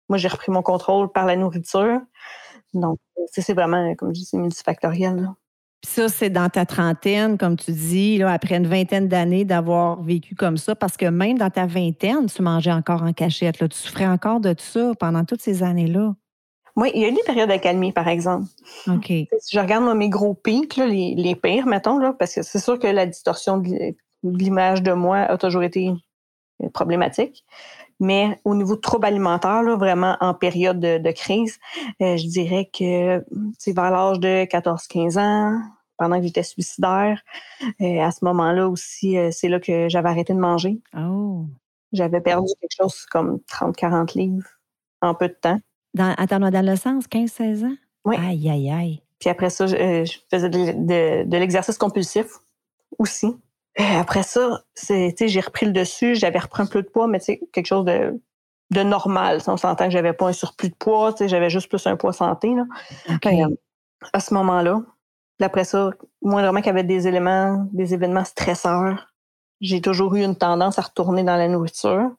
Moi, 0.08 0.16
j'ai 0.16 0.28
repris 0.28 0.50
mon 0.50 0.62
contrôle 0.62 1.12
par 1.12 1.26
la 1.26 1.36
nourriture. 1.36 2.00
Donc, 2.72 2.98
c'est 3.30 3.52
vraiment, 3.52 3.94
comme 3.94 4.08
je 4.08 4.20
dis, 4.20 4.24
c'est 4.24 4.38
multifactoriel. 4.38 5.28
ça, 5.84 6.08
c'est 6.08 6.30
dans 6.30 6.48
ta 6.48 6.64
trentaine, 6.64 7.36
comme 7.36 7.56
tu 7.56 7.72
dis, 7.72 8.18
là, 8.18 8.32
après 8.32 8.56
une 8.56 8.66
vingtaine 8.66 9.06
d'années 9.06 9.44
d'avoir 9.44 10.02
vécu 10.02 10.34
comme 10.34 10.56
ça, 10.56 10.74
parce 10.74 10.96
que 10.96 11.06
même 11.06 11.36
dans 11.36 11.50
ta 11.50 11.66
vingtaine, 11.66 12.26
tu 12.26 12.42
mangeais 12.42 12.72
encore 12.72 13.02
en 13.02 13.12
cachette. 13.12 13.60
Là, 13.60 13.68
tu 13.68 13.76
souffrais 13.76 14.06
encore 14.06 14.40
de 14.40 14.54
ça 14.58 14.92
pendant 14.98 15.24
toutes 15.24 15.42
ces 15.42 15.62
années-là. 15.62 16.14
Oui, 16.76 16.90
il 16.94 17.02
y 17.02 17.04
a 17.04 17.08
eu 17.08 17.12
des 17.12 17.22
périodes 17.24 17.48
d'accalmie, 17.48 17.92
par 17.92 18.08
exemple. 18.08 18.46
OK. 18.88 19.06
Si 19.06 19.28
je 19.52 19.60
regarde 19.60 19.96
mes 19.96 20.08
gros 20.08 20.34
pics, 20.34 20.76
les, 20.76 21.14
les, 21.14 21.36
pires, 21.36 21.66
mettons, 21.66 21.98
là, 21.98 22.14
parce 22.18 22.34
que 22.34 22.42
c'est 22.42 22.58
sûr 22.58 22.78
que 22.78 22.88
la 22.88 23.06
distorsion 23.06 23.58
de 23.58 23.94
l'image 24.24 24.82
de 24.82 24.92
moi 24.92 25.18
a 25.18 25.38
toujours 25.38 25.62
été 25.62 25.92
euh, 26.62 26.68
problématique. 26.70 27.44
Mais 28.00 28.40
au 28.44 28.56
niveau 28.56 28.74
de 28.74 28.80
troubles 28.80 29.06
alimentaires, 29.06 29.62
là, 29.62 29.76
vraiment 29.76 30.16
en 30.20 30.34
période 30.34 30.80
de, 30.80 31.10
crise, 31.12 31.58
euh, 32.02 32.16
je 32.16 32.26
dirais 32.26 32.68
que 32.76 33.24
c'est 33.58 33.72
vers 33.72 33.92
l'âge 33.92 34.18
de 34.18 34.44
14-15 34.44 35.18
ans, 35.18 35.60
pendant 35.96 36.18
que 36.18 36.24
j'étais 36.24 36.42
suicidaire. 36.42 37.22
Euh, 37.80 38.00
à 38.00 38.10
ce 38.10 38.24
moment-là 38.24 38.68
aussi, 38.68 39.16
c'est 39.30 39.48
là 39.48 39.60
que 39.60 39.88
j'avais 39.88 40.08
arrêté 40.08 40.34
de 40.34 40.40
manger. 40.40 40.80
Oh. 40.98 41.46
J'avais 41.92 42.20
perdu 42.20 42.52
quelque 42.60 42.76
chose 42.76 43.06
comme 43.06 43.38
30-40 43.48 44.18
livres 44.18 44.48
en 45.00 45.14
peu 45.14 45.28
de 45.28 45.36
temps. 45.40 45.60
Dans, 45.94 46.14
à 46.16 46.26
ton 46.26 46.42
adolescence, 46.42 47.06
15-16 47.06 47.64
ans? 47.64 47.76
Oui. 48.04 48.16
Aïe, 48.18 48.50
aïe, 48.50 48.70
aïe. 48.70 49.02
Puis 49.20 49.30
après 49.30 49.50
ça, 49.50 49.66
je, 49.66 49.76
euh, 49.76 50.04
faisais 50.30 50.50
de, 50.50 51.36
l'exercice 51.36 51.78
compulsif 51.78 52.26
aussi. 52.98 53.26
Euh, 53.80 53.98
après 53.98 54.22
ça, 54.22 54.64
j'ai 54.76 55.40
repris 55.40 55.66
le 55.66 55.72
dessus, 55.72 56.14
j'avais 56.14 56.38
repris 56.38 56.62
un 56.62 56.66
peu 56.66 56.82
de 56.82 56.88
poids, 56.88 57.08
mais 57.08 57.20
quelque 57.20 57.66
chose 57.66 57.84
de, 57.84 58.20
de 58.70 58.82
normal. 58.82 59.40
On 59.46 59.56
s'entend 59.56 59.86
que 59.86 59.90
j'avais 59.90 60.12
pas 60.12 60.28
un 60.28 60.32
surplus 60.32 60.68
de 60.68 60.74
poids, 60.74 61.14
j'avais 61.20 61.50
juste 61.50 61.68
plus 61.68 61.86
un 61.86 61.96
poids 61.96 62.12
santé. 62.12 62.54
Là. 62.54 62.64
Euh, 63.26 63.56
à 64.12 64.20
ce 64.20 64.34
moment-là, 64.34 64.82
après 65.40 65.64
ça, 65.64 65.90
moi, 66.22 66.42
vraiment 66.42 66.60
qu'il 66.60 66.66
y 66.66 66.70
avait 66.70 66.84
des 66.84 67.08
éléments, 67.08 67.66
des 67.72 67.94
événements 67.94 68.24
stresseurs, 68.24 69.10
j'ai 69.60 69.80
toujours 69.80 70.14
eu 70.14 70.22
une 70.22 70.36
tendance 70.36 70.78
à 70.78 70.82
retourner 70.82 71.22
dans 71.22 71.36
la 71.36 71.48
nourriture, 71.48 72.10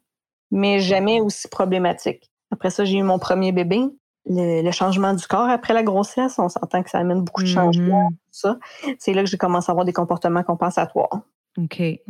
mais 0.51 0.79
jamais 0.79 1.21
aussi 1.21 1.47
problématique. 1.47 2.31
Après 2.55 2.69
ça, 2.69 2.85
j'ai 2.85 2.97
eu 2.97 3.03
mon 3.03 3.19
premier 3.19 3.51
bébé. 3.51 3.81
Le, 4.27 4.71
changement 4.71 5.13
du 5.13 5.27
corps 5.27 5.49
après 5.49 5.73
la 5.73 5.83
grossesse, 5.83 6.39
on 6.39 6.49
s'entend 6.49 6.81
que 6.81 6.89
ça 6.89 6.97
amène 6.97 7.21
beaucoup 7.21 7.43
de 7.43 7.47
changements. 7.47 8.09
Mm-hmm. 8.09 8.15
Ça, 8.31 8.57
c'est 8.97 9.13
là 9.13 9.23
que 9.23 9.29
j'ai 9.29 9.37
commencé 9.37 9.69
à 9.69 9.73
avoir 9.73 9.85
des 9.85 9.93
comportements 9.93 10.41
compensatoires. 10.41 11.21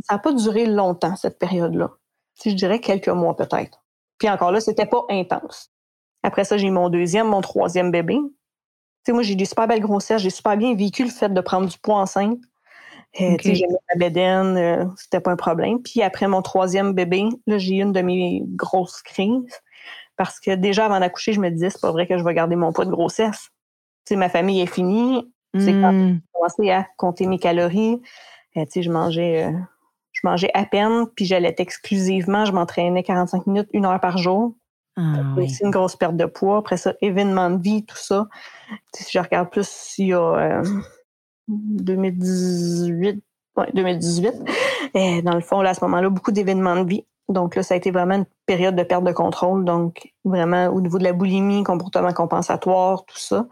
Ça 0.04 0.16
n'a 0.16 0.20
pas 0.20 0.32
duré 0.32 0.66
longtemps, 0.66 1.16
cette 1.16 1.40
période-là. 1.40 1.90
Si 2.36 2.52
je 2.52 2.56
dirais 2.56 2.80
quelques 2.80 3.10
mois 3.10 3.36
peut-être. 3.36 3.84
Puis 4.20 4.30
encore 4.30 4.52
là, 4.52 4.62
c'était 4.62 4.86
pas 4.86 5.04
intense. 5.10 5.72
Après 6.24 6.44
ça, 6.44 6.58
j'ai 6.58 6.68
eu 6.68 6.72
mon 6.72 6.90
deuxième, 6.90 7.28
mon 7.28 7.42
troisième 7.42 7.92
bébé. 7.92 8.18
Moi, 9.10 9.24
j'ai 9.24 9.36
des 9.36 9.46
super 9.46 9.68
belles 9.68 9.82
grossesses. 9.82 10.22
J'ai 10.22 10.30
super 10.30 10.58
bien 10.58 10.76
vécu 10.76 11.04
le 11.04 11.10
fait 11.10 11.34
de 11.34 11.42
prendre 11.42 11.68
du 11.68 11.78
poids 11.80 11.98
enceinte. 11.98 12.40
Euh, 13.22 13.34
okay. 13.34 13.56
J'ai 13.56 13.68
mis 13.68 13.76
ma 13.94 14.00
bédaine, 14.00 14.58
euh, 14.58 14.86
c'était 14.98 15.22
pas 15.22 15.32
un 15.32 15.36
problème. 15.36 15.82
Puis 15.82 16.02
après 16.02 16.28
mon 16.28 16.42
troisième 16.42 16.94
bébé, 16.94 17.24
là, 17.48 17.58
j'ai 17.58 17.76
eu 17.76 17.82
une 17.82 17.94
de 17.94 18.02
mes 18.02 18.42
grosses 18.46 19.02
crises. 19.02 19.62
Parce 20.18 20.40
que 20.40 20.56
déjà, 20.56 20.86
avant 20.86 21.00
d'accoucher, 21.00 21.34
je 21.34 21.40
me 21.40 21.50
disais, 21.50 21.70
c'est 21.70 21.82
pas 21.82 21.92
vrai 21.92 22.08
que 22.08 22.18
je 22.18 22.24
vais 22.24 22.34
garder 22.34 22.56
mon 22.56 22.72
poids 22.72 22.86
de 22.86 22.92
grossesse. 22.92 23.50
Tu 24.06 24.16
ma 24.16 24.30
famille 24.30 24.62
est 24.62 24.68
finie. 24.68 25.32
C'est 25.58 25.72
quand 25.72 25.94
hmm. 25.94 26.16
j'ai 26.16 26.22
commencé 26.34 26.72
à 26.72 26.86
compter 26.98 27.28
mes 27.28 27.40
calories. 27.40 28.02
Euh, 28.58 28.66
je 28.76 28.92
mangeais, 28.92 29.46
euh, 29.46 29.52
je 30.12 30.22
mangeais 30.24 30.52
à 30.54 30.66
peine, 30.66 31.06
puis 31.16 31.26
j'allais 31.26 31.56
exclusivement. 31.58 32.44
Je 32.44 32.52
m'entraînais 32.52 33.04
45 33.04 33.48
minutes, 33.48 33.70
une 33.72 33.86
heure 33.86 34.00
par 34.00 34.18
jour. 34.18 34.54
Ah, 34.98 35.36
une 35.62 35.72
grosse 35.72 35.96
perte 35.98 36.16
de 36.16 36.26
poids. 36.26 36.58
Après 36.58 36.78
ça, 36.78 36.94
événement 37.02 37.50
de 37.50 37.62
vie, 37.62 37.86
tout 37.86 37.98
ça. 37.98 38.28
si 38.94 39.12
je 39.12 39.20
regarde 39.20 39.50
plus, 39.50 39.96
il 39.98 40.08
y 40.08 40.14
a, 40.14 40.20
euh, 40.20 40.64
2018. 41.48 43.22
Ouais, 43.58 43.70
2018. 43.74 44.34
Et 44.94 45.22
dans 45.22 45.36
le 45.36 45.42
fond, 45.42 45.62
là, 45.62 45.72
à 45.72 45.74
ce 45.74 45.84
moment-là, 45.86 46.10
beaucoup 46.10 46.32
d'événements 46.32 46.82
de 46.82 46.88
vie. 46.88 47.06
Donc 47.30 47.56
là, 47.56 47.64
ça 47.64 47.74
a 47.74 47.78
été 47.78 47.92
vraiment 47.92 48.16
une 48.16 48.26
période 48.46 48.76
de 48.76 48.84
perte 48.84 49.04
de 49.04 49.12
contrôle. 49.12 49.66
Donc, 49.66 50.14
vraiment, 50.24 50.68
au 50.68 50.82
niveau 50.82 51.00
de 51.00 51.04
la 51.04 51.14
boulimie, 51.14 51.64
comportement 51.64 52.14
compensatoire, 52.14 53.06
tout 53.06 53.18
ça. 53.18 53.48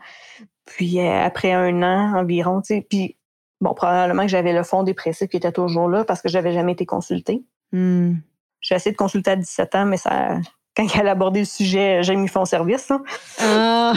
Puis 0.65 1.00
euh, 1.00 1.25
après 1.25 1.51
un 1.51 1.82
an 1.84 2.15
environ, 2.15 2.62
tu 2.62 2.75
sais, 2.75 2.86
puis 2.88 3.18
bon, 3.60 3.74
probablement 3.74 4.24
que 4.24 4.30
j'avais 4.30 4.53
le 4.53 4.63
fond 4.63 4.84
dépressif 4.84 5.27
qui 5.30 5.38
était 5.38 5.51
toujours 5.51 5.89
là 5.89 6.06
parce 6.06 6.22
que 6.22 6.30
j'avais 6.30 6.53
jamais 6.53 6.74
été 6.74 6.86
consultée. 6.86 7.44
Hmm. 7.72 8.13
J'ai 8.62 8.75
essayé 8.75 8.92
de 8.92 8.98
consulter 8.98 9.32
à 9.32 9.36
17 9.36 9.75
ans, 9.75 9.86
mais 9.86 9.98
ça, 9.98 10.38
quand 10.77 10.88
elle 10.96 11.08
a 11.08 11.12
abordé 11.12 11.39
le 11.39 11.46
sujet, 11.46 12.01
j'ai 12.03 12.15
mis 12.15 12.27
fond 12.27 12.46
service. 12.46 12.92
hein. 12.92 13.03
Ah, 13.39 13.94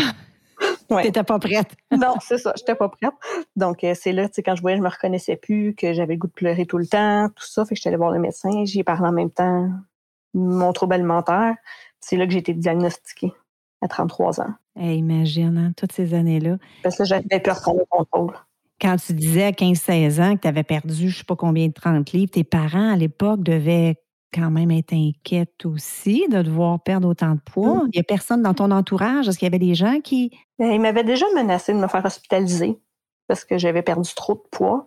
Ouais. 0.91 1.03
t'étais 1.03 1.25
pas 1.25 1.39
prête. 1.39 1.75
Non, 1.91 2.15
c'est 2.21 2.39
ça, 2.39 2.53
j'étais 2.57 2.75
pas 2.75 2.89
prête. 2.89 3.13
Donc, 3.57 3.83
euh, 3.83 3.95
c'est 3.95 4.13
là, 4.13 4.29
tu 4.29 4.35
sais, 4.35 4.43
quand 4.43 4.55
je 4.55 4.61
voyais, 4.61 4.77
je 4.77 4.83
me 4.83 4.89
reconnaissais 4.89 5.37
plus, 5.37 5.75
que 5.75 5.93
j'avais 5.93 6.15
le 6.15 6.19
goût 6.19 6.29
de 6.29 6.33
pleurer 6.33 6.67
tout 6.67 6.79
le 6.79 6.87
temps, 6.87 7.29
tout 7.35 7.45
ça. 7.45 7.65
Fait 7.65 7.75
que 7.75 7.79
j'étais 7.79 7.89
allée 7.89 7.97
voir 7.97 8.13
le 8.13 8.21
médecin, 8.21 8.65
j'y 8.65 8.81
ai 8.81 8.85
parlé 8.85 9.09
en 9.09 9.13
même 9.13 9.31
temps 9.31 9.69
mon 10.35 10.73
trouble 10.73 10.95
alimentaire. 10.95 11.57
C'est 12.01 12.17
là 12.17 12.27
que 12.27 12.33
j'ai 12.33 12.39
été 12.39 12.55
diagnostiquée 12.55 13.33
à 13.83 13.89
33 13.89 14.41
ans. 14.41 14.55
Hey, 14.77 14.99
imagine, 14.99 15.59
hein, 15.59 15.73
toutes 15.77 15.93
ces 15.93 16.15
années-là. 16.15 16.59
Parce 16.83 16.99
que 16.99 17.05
j'avais 17.05 17.41
peur 17.41 17.61
prendre 17.61 17.79
le 17.79 17.87
contrôle. 17.89 18.35
Quand 18.81 18.97
tu 18.97 19.15
disais 19.15 19.45
à 19.45 19.53
15-16 19.53 20.21
ans 20.21 20.37
que 20.37 20.43
tu 20.43 20.49
avais 20.49 20.63
perdu 20.63 21.09
je 21.09 21.19
sais 21.19 21.25
pas 21.25 21.37
combien 21.37 21.67
de 21.67 21.73
30 21.73 22.13
livres, 22.13 22.31
tes 22.31 22.45
parents 22.45 22.93
à 22.93 22.97
l'époque 22.97 23.43
devaient 23.43 23.97
quand 24.33 24.51
même 24.51 24.71
être 24.71 24.93
inquiets 24.93 25.47
aussi 25.65 26.27
de 26.29 26.43
devoir 26.43 26.83
perdre 26.83 27.09
autant 27.09 27.35
de 27.35 27.41
poids. 27.41 27.83
Il 27.87 27.91
n'y 27.97 28.01
a 28.01 28.05
personne 28.05 28.43
dans 28.43 28.55
ton 28.55 28.71
entourage. 28.71 29.29
Est-ce 29.29 29.39
qu'il 29.39 29.47
y 29.47 29.51
avait 29.51 29.59
des 29.59 29.75
gens 29.75 30.01
qui. 30.01 30.31
Euh, 30.61 30.73
Il 30.73 30.81
m'avait 30.81 31.05
déjà 31.05 31.27
menacé 31.35 31.73
de 31.73 31.79
me 31.79 31.87
faire 31.89 32.05
hospitaliser 32.05 32.79
parce 33.29 33.45
que 33.45 33.59
j'avais 33.59 33.83
perdu 33.83 34.11
trop 34.15 34.35
de 34.35 34.43
poids. 34.51 34.85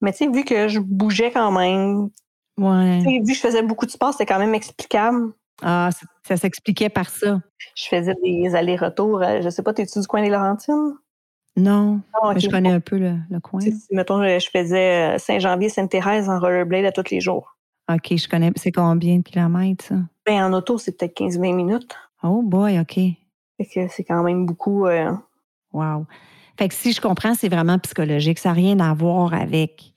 Mais 0.00 0.12
tu 0.12 0.18
sais, 0.18 0.28
vu 0.28 0.44
que 0.44 0.68
je 0.68 0.78
bougeais 0.80 1.30
quand 1.30 1.50
même, 1.52 2.10
Ouais. 2.58 2.98
vu 3.00 3.22
que 3.22 3.34
je 3.34 3.40
faisais 3.40 3.62
beaucoup 3.62 3.86
de 3.86 3.90
sport, 3.90 4.12
c'était 4.12 4.26
quand 4.26 4.38
même 4.38 4.54
explicable. 4.54 5.32
Ah, 5.62 5.90
ça, 5.92 6.06
ça 6.26 6.36
s'expliquait 6.36 6.88
par 6.88 7.08
ça. 7.08 7.40
Je 7.74 7.84
faisais 7.88 8.14
des 8.22 8.54
allers-retours. 8.54 9.22
euh, 9.22 9.40
Je 9.42 9.48
sais 9.48 9.62
pas, 9.62 9.72
t'es-tu 9.72 10.00
du 10.00 10.06
coin 10.06 10.22
des 10.22 10.28
Laurentines? 10.30 10.94
Non, 11.56 12.00
Ah, 12.22 12.32
je 12.36 12.48
connais 12.48 12.70
un 12.70 12.78
peu 12.80 12.98
le, 12.98 13.16
le 13.30 13.40
coin. 13.40 13.58
Tu 13.60 13.72
sais, 13.72 13.76
si, 13.76 13.94
mettons, 13.94 14.22
je 14.22 14.38
je 14.38 14.48
faisais 14.50 15.14
euh, 15.14 15.18
Saint-Janvier, 15.18 15.68
Sainte-Thérèse 15.68 16.28
en 16.28 16.38
rollerblade 16.38 16.84
à 16.84 16.92
tous 16.92 17.10
les 17.10 17.20
jours. 17.20 17.56
OK, 17.90 18.16
je 18.16 18.28
connais. 18.28 18.52
C'est 18.56 18.72
combien 18.72 19.18
de 19.18 19.22
kilomètres, 19.22 19.84
ça? 19.84 19.96
Ben, 20.26 20.44
en 20.44 20.52
auto, 20.52 20.78
c'est 20.78 20.96
peut-être 20.98 21.16
15-20 21.18 21.54
minutes. 21.54 21.96
Oh 22.22 22.42
boy, 22.42 22.78
OK. 22.78 22.94
Fait 22.94 23.16
que 23.74 23.88
c'est 23.88 24.04
quand 24.04 24.22
même 24.22 24.46
beaucoup. 24.46 24.86
euh, 24.86 25.10
Wow. 25.72 26.06
Fait 26.58 26.68
que 26.68 26.74
si 26.74 26.92
je 26.92 27.00
comprends, 27.00 27.34
c'est 27.34 27.48
vraiment 27.48 27.78
psychologique. 27.78 28.38
Ça 28.38 28.50
n'a 28.50 28.54
rien 28.54 28.80
à 28.80 28.92
voir 28.94 29.32
avec. 29.34 29.92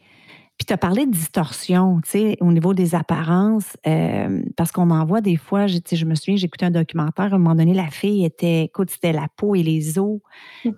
Puis 0.58 0.66
tu 0.68 0.74
as 0.74 0.78
parlé 0.78 1.08
de 1.08 1.12
distorsion, 1.12 2.00
tu 2.04 2.10
sais, 2.12 2.38
au 2.40 2.52
niveau 2.52 2.76
des 2.76 2.94
apparences, 2.94 3.76
euh, 3.88 4.44
parce 4.56 4.72
qu'on 4.72 4.92
en 4.92 5.04
voit 5.06 5.22
des 5.22 5.36
fois, 5.38 5.66
je, 5.66 5.80
je 5.92 6.06
me 6.06 6.14
souviens, 6.14 6.36
j'écoutais 6.36 6.66
un 6.68 6.72
documentaire, 6.72 7.34
à 7.34 7.36
un 7.36 7.40
moment 7.40 7.56
donné, 7.56 7.74
la 7.74 7.88
fille 7.90 8.24
était, 8.26 8.66
écoute, 8.66 8.92
c'était 8.92 9.12
la 9.12 9.28
peau 9.38 9.56
et 9.56 9.64
les 9.64 9.98
os, 9.98 10.20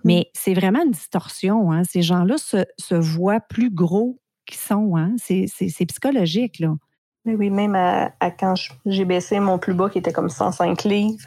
mais 0.04 0.30
c'est 0.32 0.54
vraiment 0.54 0.82
une 0.82 0.92
distorsion. 0.92 1.70
Hein? 1.70 1.84
Ces 1.84 2.00
gens-là 2.00 2.38
se, 2.38 2.64
se 2.78 2.94
voient 2.94 3.40
plus 3.40 3.68
gros 3.70 4.18
qu'ils 4.46 4.56
sont. 4.56 4.96
Hein? 4.96 5.16
C'est 5.18 5.86
psychologique, 5.86 6.60
là. 6.60 6.74
Mais 7.24 7.34
oui, 7.34 7.50
même 7.50 7.74
à, 7.74 8.12
à 8.20 8.30
quand 8.30 8.54
j'ai 8.86 9.04
baissé 9.04 9.40
mon 9.40 9.58
plus 9.58 9.74
bas 9.74 9.88
qui 9.88 9.98
était 9.98 10.12
comme 10.12 10.28
105 10.28 10.84
livres, 10.84 11.26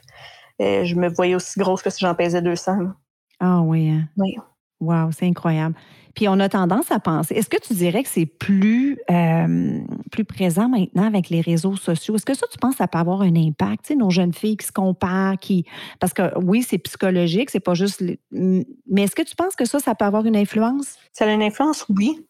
euh, 0.62 0.84
je 0.86 0.96
me 0.96 1.10
voyais 1.10 1.36
aussi 1.36 1.60
grosse 1.60 1.82
que 1.82 1.90
si 1.90 2.00
j'en 2.00 2.16
pesais 2.16 2.42
200. 2.42 2.82
là. 2.82 2.96
Ah 3.40 3.62
oui, 3.62 3.90
hein? 3.90 4.08
Oui. 4.18 4.36
Wow, 4.80 5.12
c'est 5.12 5.26
incroyable. 5.26 5.76
Puis 6.14 6.28
on 6.28 6.40
a 6.40 6.50
tendance 6.50 6.92
à 6.92 7.00
penser, 7.00 7.36
est-ce 7.36 7.50
que 7.50 7.60
tu 7.60 7.74
dirais 7.76 8.02
que 8.02 8.10
c'est 8.10 8.26
plus, 8.26 8.98
euh, 9.12 9.80
plus 10.12 10.26
présent 10.26 10.68
maintenant 10.68 11.04
avec 11.04 11.30
les 11.30 11.42
réseaux 11.42 11.76
sociaux? 11.76 12.16
Est-ce 12.16 12.26
que 12.26 12.34
ça, 12.36 12.48
tu 12.52 12.58
penses, 12.58 12.76
ça 12.76 12.88
peut 12.88 12.98
avoir 12.98 13.22
un 13.22 13.36
impact? 13.36 13.86
Tu 13.86 13.94
sais, 13.94 13.96
nos 13.96 14.10
jeunes 14.10 14.34
filles 14.34 14.58
qui 14.58 14.66
se 14.66 14.72
comparent, 14.72 15.38
qui. 15.38 15.66
Parce 16.00 16.14
que 16.14 16.38
oui, 16.40 16.64
c'est 16.64 16.80
psychologique, 16.80 17.52
c'est 17.52 17.60
pas 17.60 17.76
juste. 17.76 18.04
Mais 18.32 19.04
est-ce 19.04 19.16
que 19.16 19.22
tu 19.22 19.36
penses 19.36 19.56
que 19.56 19.66
ça, 19.66 19.78
ça 19.80 19.94
peut 19.94 20.06
avoir 20.06 20.26
une 20.26 20.36
influence? 20.36 20.98
Ça 21.12 21.26
a 21.26 21.32
une 21.32 21.44
influence, 21.44 21.86
oui. 21.90 22.26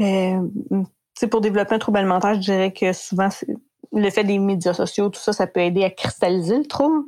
Euh, 0.00 0.40
sais, 1.20 1.28
pour 1.28 1.40
développer 1.40 1.74
un 1.74 1.78
trouble 1.78 1.98
alimentaire, 1.98 2.34
je 2.34 2.40
dirais 2.40 2.72
que 2.72 2.92
souvent, 2.92 3.28
le 3.92 4.10
fait 4.10 4.24
des 4.24 4.38
médias 4.38 4.74
sociaux, 4.74 5.08
tout 5.08 5.20
ça, 5.20 5.32
ça 5.32 5.46
peut 5.46 5.60
aider 5.60 5.84
à 5.84 5.90
cristalliser 5.90 6.58
le 6.58 6.66
trouble. 6.66 7.04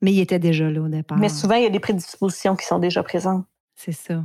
Mais 0.00 0.12
il 0.12 0.20
était 0.20 0.38
déjà 0.38 0.70
là 0.70 0.80
au 0.80 0.88
départ. 0.88 1.18
Mais 1.18 1.28
souvent, 1.28 1.54
il 1.56 1.62
y 1.62 1.66
a 1.66 1.70
des 1.70 1.80
prédispositions 1.80 2.56
qui 2.56 2.66
sont 2.66 2.78
déjà 2.78 3.02
présentes. 3.02 3.44
C'est 3.74 3.92
ça. 3.92 4.24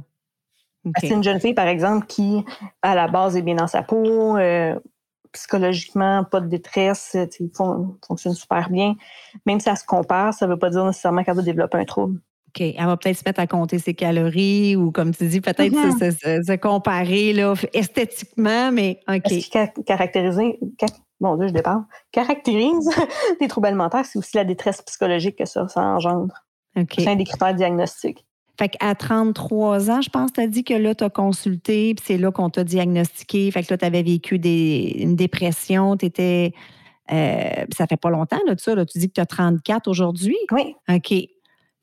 C'est 0.99 1.09
une 1.09 1.23
jeune 1.23 1.39
fille, 1.39 1.53
par 1.53 1.67
exemple, 1.67 2.07
qui, 2.07 2.45
à 2.81 2.95
la 2.95 3.07
base, 3.07 3.35
est 3.35 3.41
bien 3.41 3.55
dans 3.55 3.67
sa 3.67 3.83
peau, 3.83 4.37
euh, 4.37 4.79
psychologiquement, 5.33 6.23
pas 6.23 6.39
de 6.39 6.47
détresse, 6.47 7.15
fon- 7.53 7.97
fonctionne 8.07 8.33
super 8.33 8.69
bien. 8.69 8.95
Même 9.45 9.59
si 9.59 9.69
elle 9.69 9.77
se 9.77 9.85
compare, 9.85 10.33
ça 10.33 10.47
ne 10.47 10.53
veut 10.53 10.57
pas 10.59 10.69
dire 10.69 10.85
nécessairement 10.85 11.23
qu'elle 11.23 11.35
va 11.35 11.41
développer 11.41 11.77
un 11.77 11.85
trouble. 11.85 12.21
OK. 12.49 12.61
Elle 12.61 12.85
va 12.85 12.97
peut-être 12.97 13.17
se 13.17 13.23
mettre 13.25 13.39
à 13.39 13.47
compter 13.47 13.77
ses 13.79 13.93
calories 13.93 14.75
ou, 14.75 14.91
comme 14.91 15.13
tu 15.13 15.27
dis, 15.27 15.41
peut-être 15.41 15.73
se, 15.99 16.11
se- 16.11 16.43
se 16.45 16.55
comparer 16.57 17.33
là, 17.33 17.53
esthétiquement, 17.73 18.71
mais 18.71 18.99
OK. 19.09 19.21
Ce 19.27 19.33
qui 19.35 19.49
ca- 19.51 19.67
caractérise, 19.85 20.39
ca- 20.79 20.87
bon 21.19 21.35
Dieu, 21.37 21.47
je 21.49 21.53
déparle, 21.53 21.83
caractérise 22.11 22.89
les 23.41 23.47
troubles 23.47 23.67
alimentaires, 23.67 24.05
c'est 24.05 24.17
aussi 24.19 24.35
la 24.37 24.43
détresse 24.43 24.81
psychologique 24.81 25.35
que 25.37 25.45
ça, 25.45 25.67
ça 25.67 25.81
engendre. 25.81 26.33
OK. 26.77 26.93
C'est 26.97 27.07
un 27.07 27.15
des 27.15 27.23
critères 27.25 27.53
diagnostiques. 27.53 28.25
Fait 28.59 28.69
qu'à 28.69 28.95
33 28.95 29.91
ans, 29.91 30.01
je 30.01 30.09
pense, 30.09 30.33
tu 30.33 30.41
as 30.41 30.47
dit 30.47 30.63
que 30.63 30.73
là, 30.73 30.95
tu 30.95 31.03
as 31.03 31.11
consulté, 31.11 31.93
puis 31.93 32.03
c'est 32.07 32.17
là 32.17 32.31
qu'on 32.31 32.49
t'a 32.49 32.63
diagnostiqué. 32.63 33.51
Fait 33.51 33.61
que 33.61 33.71
là, 33.71 33.77
tu 33.77 33.85
avais 33.85 34.01
vécu 34.01 34.39
des, 34.39 34.95
une 34.97 35.15
dépression, 35.15 35.95
tu 35.95 36.07
étais. 36.07 36.53
ça 37.09 37.87
fait 37.87 37.97
pas 37.97 38.09
longtemps, 38.09 38.39
là, 38.47 38.55
de 38.55 38.59
ça. 38.59 38.73
Là, 38.75 38.85
tu 38.85 38.97
dis 38.99 39.07
que 39.09 39.13
tu 39.13 39.21
as 39.21 39.25
34 39.27 39.87
aujourd'hui? 39.87 40.37
Oui, 40.51 40.75
OK. 40.89 41.13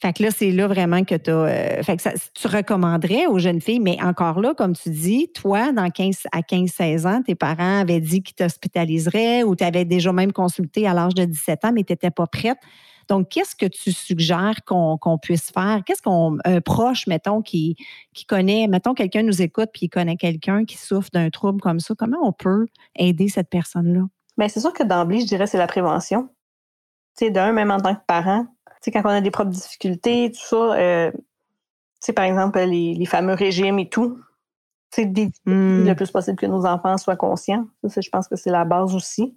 Fait 0.05 0.13
que 0.13 0.23
là, 0.23 0.31
c'est 0.31 0.51
là 0.51 0.67
vraiment 0.67 1.03
que 1.03 1.15
tu 1.15 1.31
as. 1.31 1.83
fait 1.83 1.97
que 1.97 2.03
ça- 2.03 2.13
tu 2.35 2.47
recommanderais 2.47 3.25
aux 3.27 3.39
jeunes 3.39 3.63
filles, 3.63 3.81
mais 3.81 3.97
encore 4.03 4.39
là, 4.39 4.53
comme 4.53 4.75
tu 4.77 4.91
dis, 4.91 5.31
toi, 5.35 5.73
dans 5.73 5.89
15, 5.89 6.25
à 6.31 6.43
15-16 6.43 7.07
ans, 7.07 7.23
tes 7.23 7.35
parents 7.35 7.81
avaient 7.81 8.03
dit 8.03 8.23
qu'ils 8.23 8.35
t'hospitaliseraient 8.35 9.45
ou 9.45 9.57
tu 9.57 9.65
avais 9.65 9.87
déjà 9.87 10.13
même 10.13 10.33
consulté 10.33 10.87
à 10.87 10.93
l'âge 10.93 11.15
de 11.15 11.25
17 11.25 11.65
ans, 11.65 11.73
mais 11.73 11.85
tu 11.85 11.95
n'étais 11.95 12.11
pas 12.11 12.27
prête. 12.27 12.59
Donc, 13.09 13.31
qu'est-ce 13.31 13.57
que 13.57 13.65
tu 13.65 13.93
suggères 13.93 14.57
qu'on 14.67 15.19
puisse 15.23 15.51
faire? 15.51 15.81
Qu'est-ce 15.87 16.03
qu'on. 16.03 16.37
Un 16.45 16.61
proche, 16.61 17.07
mettons, 17.07 17.41
qui, 17.41 17.75
connaît, 18.29 18.67
mettons, 18.67 18.93
quelqu'un 18.93 19.23
nous 19.23 19.41
écoute 19.41 19.71
puis 19.73 19.87
il 19.87 19.89
connaît 19.89 20.17
quelqu'un 20.17 20.67
qui 20.67 20.77
souffre 20.77 21.09
d'un 21.15 21.31
trouble 21.31 21.63
comme 21.63 21.81
ça, 21.81 21.95
comment 21.97 22.19
on 22.23 22.33
peut 22.33 22.67
aider 22.95 23.29
cette 23.29 23.49
personne-là? 23.49 24.03
Bien, 24.37 24.49
c'est 24.49 24.61
sûr 24.61 24.75
que 24.75 24.83
d'emblée, 24.83 25.21
je 25.21 25.27
dirais 25.27 25.47
c'est 25.47 25.57
la 25.57 25.67
prévention. 25.67 26.29
Tu 27.17 27.25
sais, 27.25 27.31
d'un, 27.31 27.53
même 27.53 27.71
en 27.71 27.79
tant 27.79 27.95
que 27.95 28.03
parent, 28.07 28.47
sais, 28.85 28.91
quand 28.91 29.03
on 29.05 29.09
a 29.09 29.21
des 29.21 29.31
propres 29.31 29.51
difficultés, 29.51 30.31
tout 30.33 30.47
ça, 30.47 30.57
euh, 30.75 31.11
tu 31.13 31.19
sais, 32.01 32.13
par 32.13 32.25
exemple, 32.25 32.59
les, 32.61 32.95
les 32.95 33.07
fameux 33.07 33.35
régimes 33.35 33.79
et 33.79 33.89
tout, 33.89 34.19
tu 34.91 35.03
sais, 35.03 35.07
d'éviter 35.07 35.41
Hmm. 35.47 35.85
le 35.87 35.95
plus 35.95 36.11
possible 36.11 36.37
que 36.37 36.47
nos 36.47 36.65
enfants 36.67 36.97
soient 36.99 37.17
conscients. 37.17 37.67
Ça, 37.89 38.01
je 38.01 38.11
pense 38.11 38.29
que 38.29 38.37
c'est 38.37 38.51
la 38.51 38.65
base 38.65 38.95
aussi. 38.95 39.35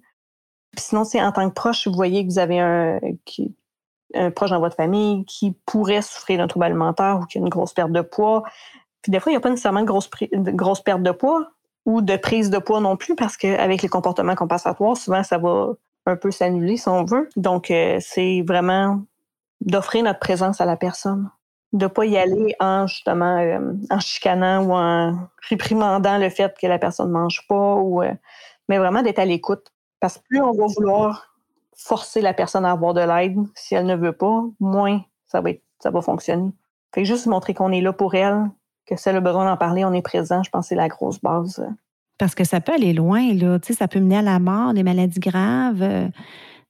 Puis 0.72 0.84
sinon, 0.84 1.04
c'est 1.04 1.20
en 1.22 1.32
tant 1.32 1.48
que 1.48 1.54
proche, 1.54 1.82
si 1.82 1.88
vous 1.88 1.94
voyez 1.94 2.26
que 2.26 2.30
vous 2.30 2.38
avez 2.38 2.60
un, 2.60 3.00
qui- 3.24 3.54
un 4.14 4.30
proche 4.30 4.50
dans 4.50 4.60
votre 4.60 4.76
famille 4.76 5.24
qui 5.24 5.52
pourrait 5.66 6.02
souffrir 6.02 6.38
d'un 6.38 6.46
trouble 6.46 6.66
alimentaire 6.66 7.20
ou 7.20 7.26
qui 7.26 7.38
a 7.38 7.40
une 7.40 7.48
grosse 7.48 7.72
perte 7.74 7.92
de 7.92 8.00
poids. 8.00 8.42
Puis 9.02 9.10
des 9.12 9.20
fois, 9.20 9.30
il 9.32 9.34
n'y 9.34 9.38
a 9.38 9.40
pas 9.40 9.50
nécessairement 9.50 9.80
de 9.80 9.86
grosse, 9.86 10.10
de 10.10 10.50
grosse 10.50 10.80
perte 10.82 11.02
de 11.02 11.10
poids 11.10 11.50
ou 11.86 12.02
de 12.02 12.16
prise 12.16 12.50
de 12.50 12.58
poids 12.58 12.80
non 12.80 12.96
plus 12.96 13.16
parce 13.16 13.36
qu'avec 13.36 13.82
les 13.82 13.88
comportements 13.88 14.34
compensatoires, 14.34 14.96
souvent, 14.96 15.22
ça 15.22 15.38
va 15.38 15.70
un 16.06 16.16
peu 16.16 16.30
s'annuler 16.30 16.76
si 16.76 16.88
on 16.88 17.04
veut. 17.04 17.28
Donc, 17.36 17.70
euh, 17.70 17.98
c'est 18.00 18.42
vraiment 18.46 19.02
d'offrir 19.60 20.04
notre 20.04 20.18
présence 20.18 20.60
à 20.60 20.64
la 20.64 20.76
personne. 20.76 21.30
De 21.72 21.84
ne 21.84 21.88
pas 21.88 22.06
y 22.06 22.16
aller 22.16 22.54
en 22.60 22.86
justement 22.86 23.38
euh, 23.38 23.74
en 23.90 24.00
chicanant 24.00 24.64
ou 24.64 24.72
en 24.72 25.28
réprimandant 25.50 26.16
le 26.16 26.30
fait 26.30 26.56
que 26.58 26.66
la 26.66 26.78
personne 26.78 27.08
ne 27.08 27.12
mange 27.12 27.46
pas, 27.46 27.74
ou, 27.74 28.02
euh, 28.02 28.12
mais 28.68 28.78
vraiment 28.78 29.02
d'être 29.02 29.18
à 29.18 29.26
l'écoute. 29.26 29.70
Parce 30.00 30.16
que 30.16 30.22
plus 30.28 30.40
on 30.40 30.52
va 30.52 30.66
vouloir 30.66 31.34
forcer 31.76 32.20
la 32.20 32.32
personne 32.32 32.64
à 32.64 32.72
avoir 32.72 32.94
de 32.94 33.00
l'aide, 33.00 33.38
si 33.54 33.74
elle 33.74 33.86
ne 33.86 33.96
veut 33.96 34.12
pas, 34.12 34.44
moins 34.60 35.02
ça 35.26 35.40
va, 35.40 35.50
être, 35.50 35.62
ça 35.78 35.90
va 35.90 36.00
fonctionner. 36.00 36.50
Fait 36.94 37.04
juste 37.04 37.26
montrer 37.26 37.54
qu'on 37.54 37.70
est 37.70 37.80
là 37.80 37.92
pour 37.92 38.14
elle, 38.14 38.50
que 38.86 38.96
si 38.96 39.08
elle 39.08 39.16
a 39.16 39.20
besoin 39.20 39.44
d'en 39.44 39.56
parler, 39.56 39.84
on 39.84 39.92
est 39.92 40.02
présent, 40.02 40.42
je 40.42 40.50
pense 40.50 40.66
que 40.66 40.68
c'est 40.70 40.74
la 40.74 40.88
grosse 40.88 41.20
base. 41.20 41.64
Parce 42.18 42.34
que 42.34 42.44
ça 42.44 42.60
peut 42.60 42.72
aller 42.72 42.92
loin, 42.92 43.32
là. 43.34 43.58
Tu 43.60 43.68
sais, 43.68 43.78
ça 43.78 43.86
peut 43.86 44.00
mener 44.00 44.18
à 44.18 44.22
la 44.22 44.38
mort, 44.38 44.74
des 44.74 44.82
maladies 44.82 45.20
graves. 45.20 46.10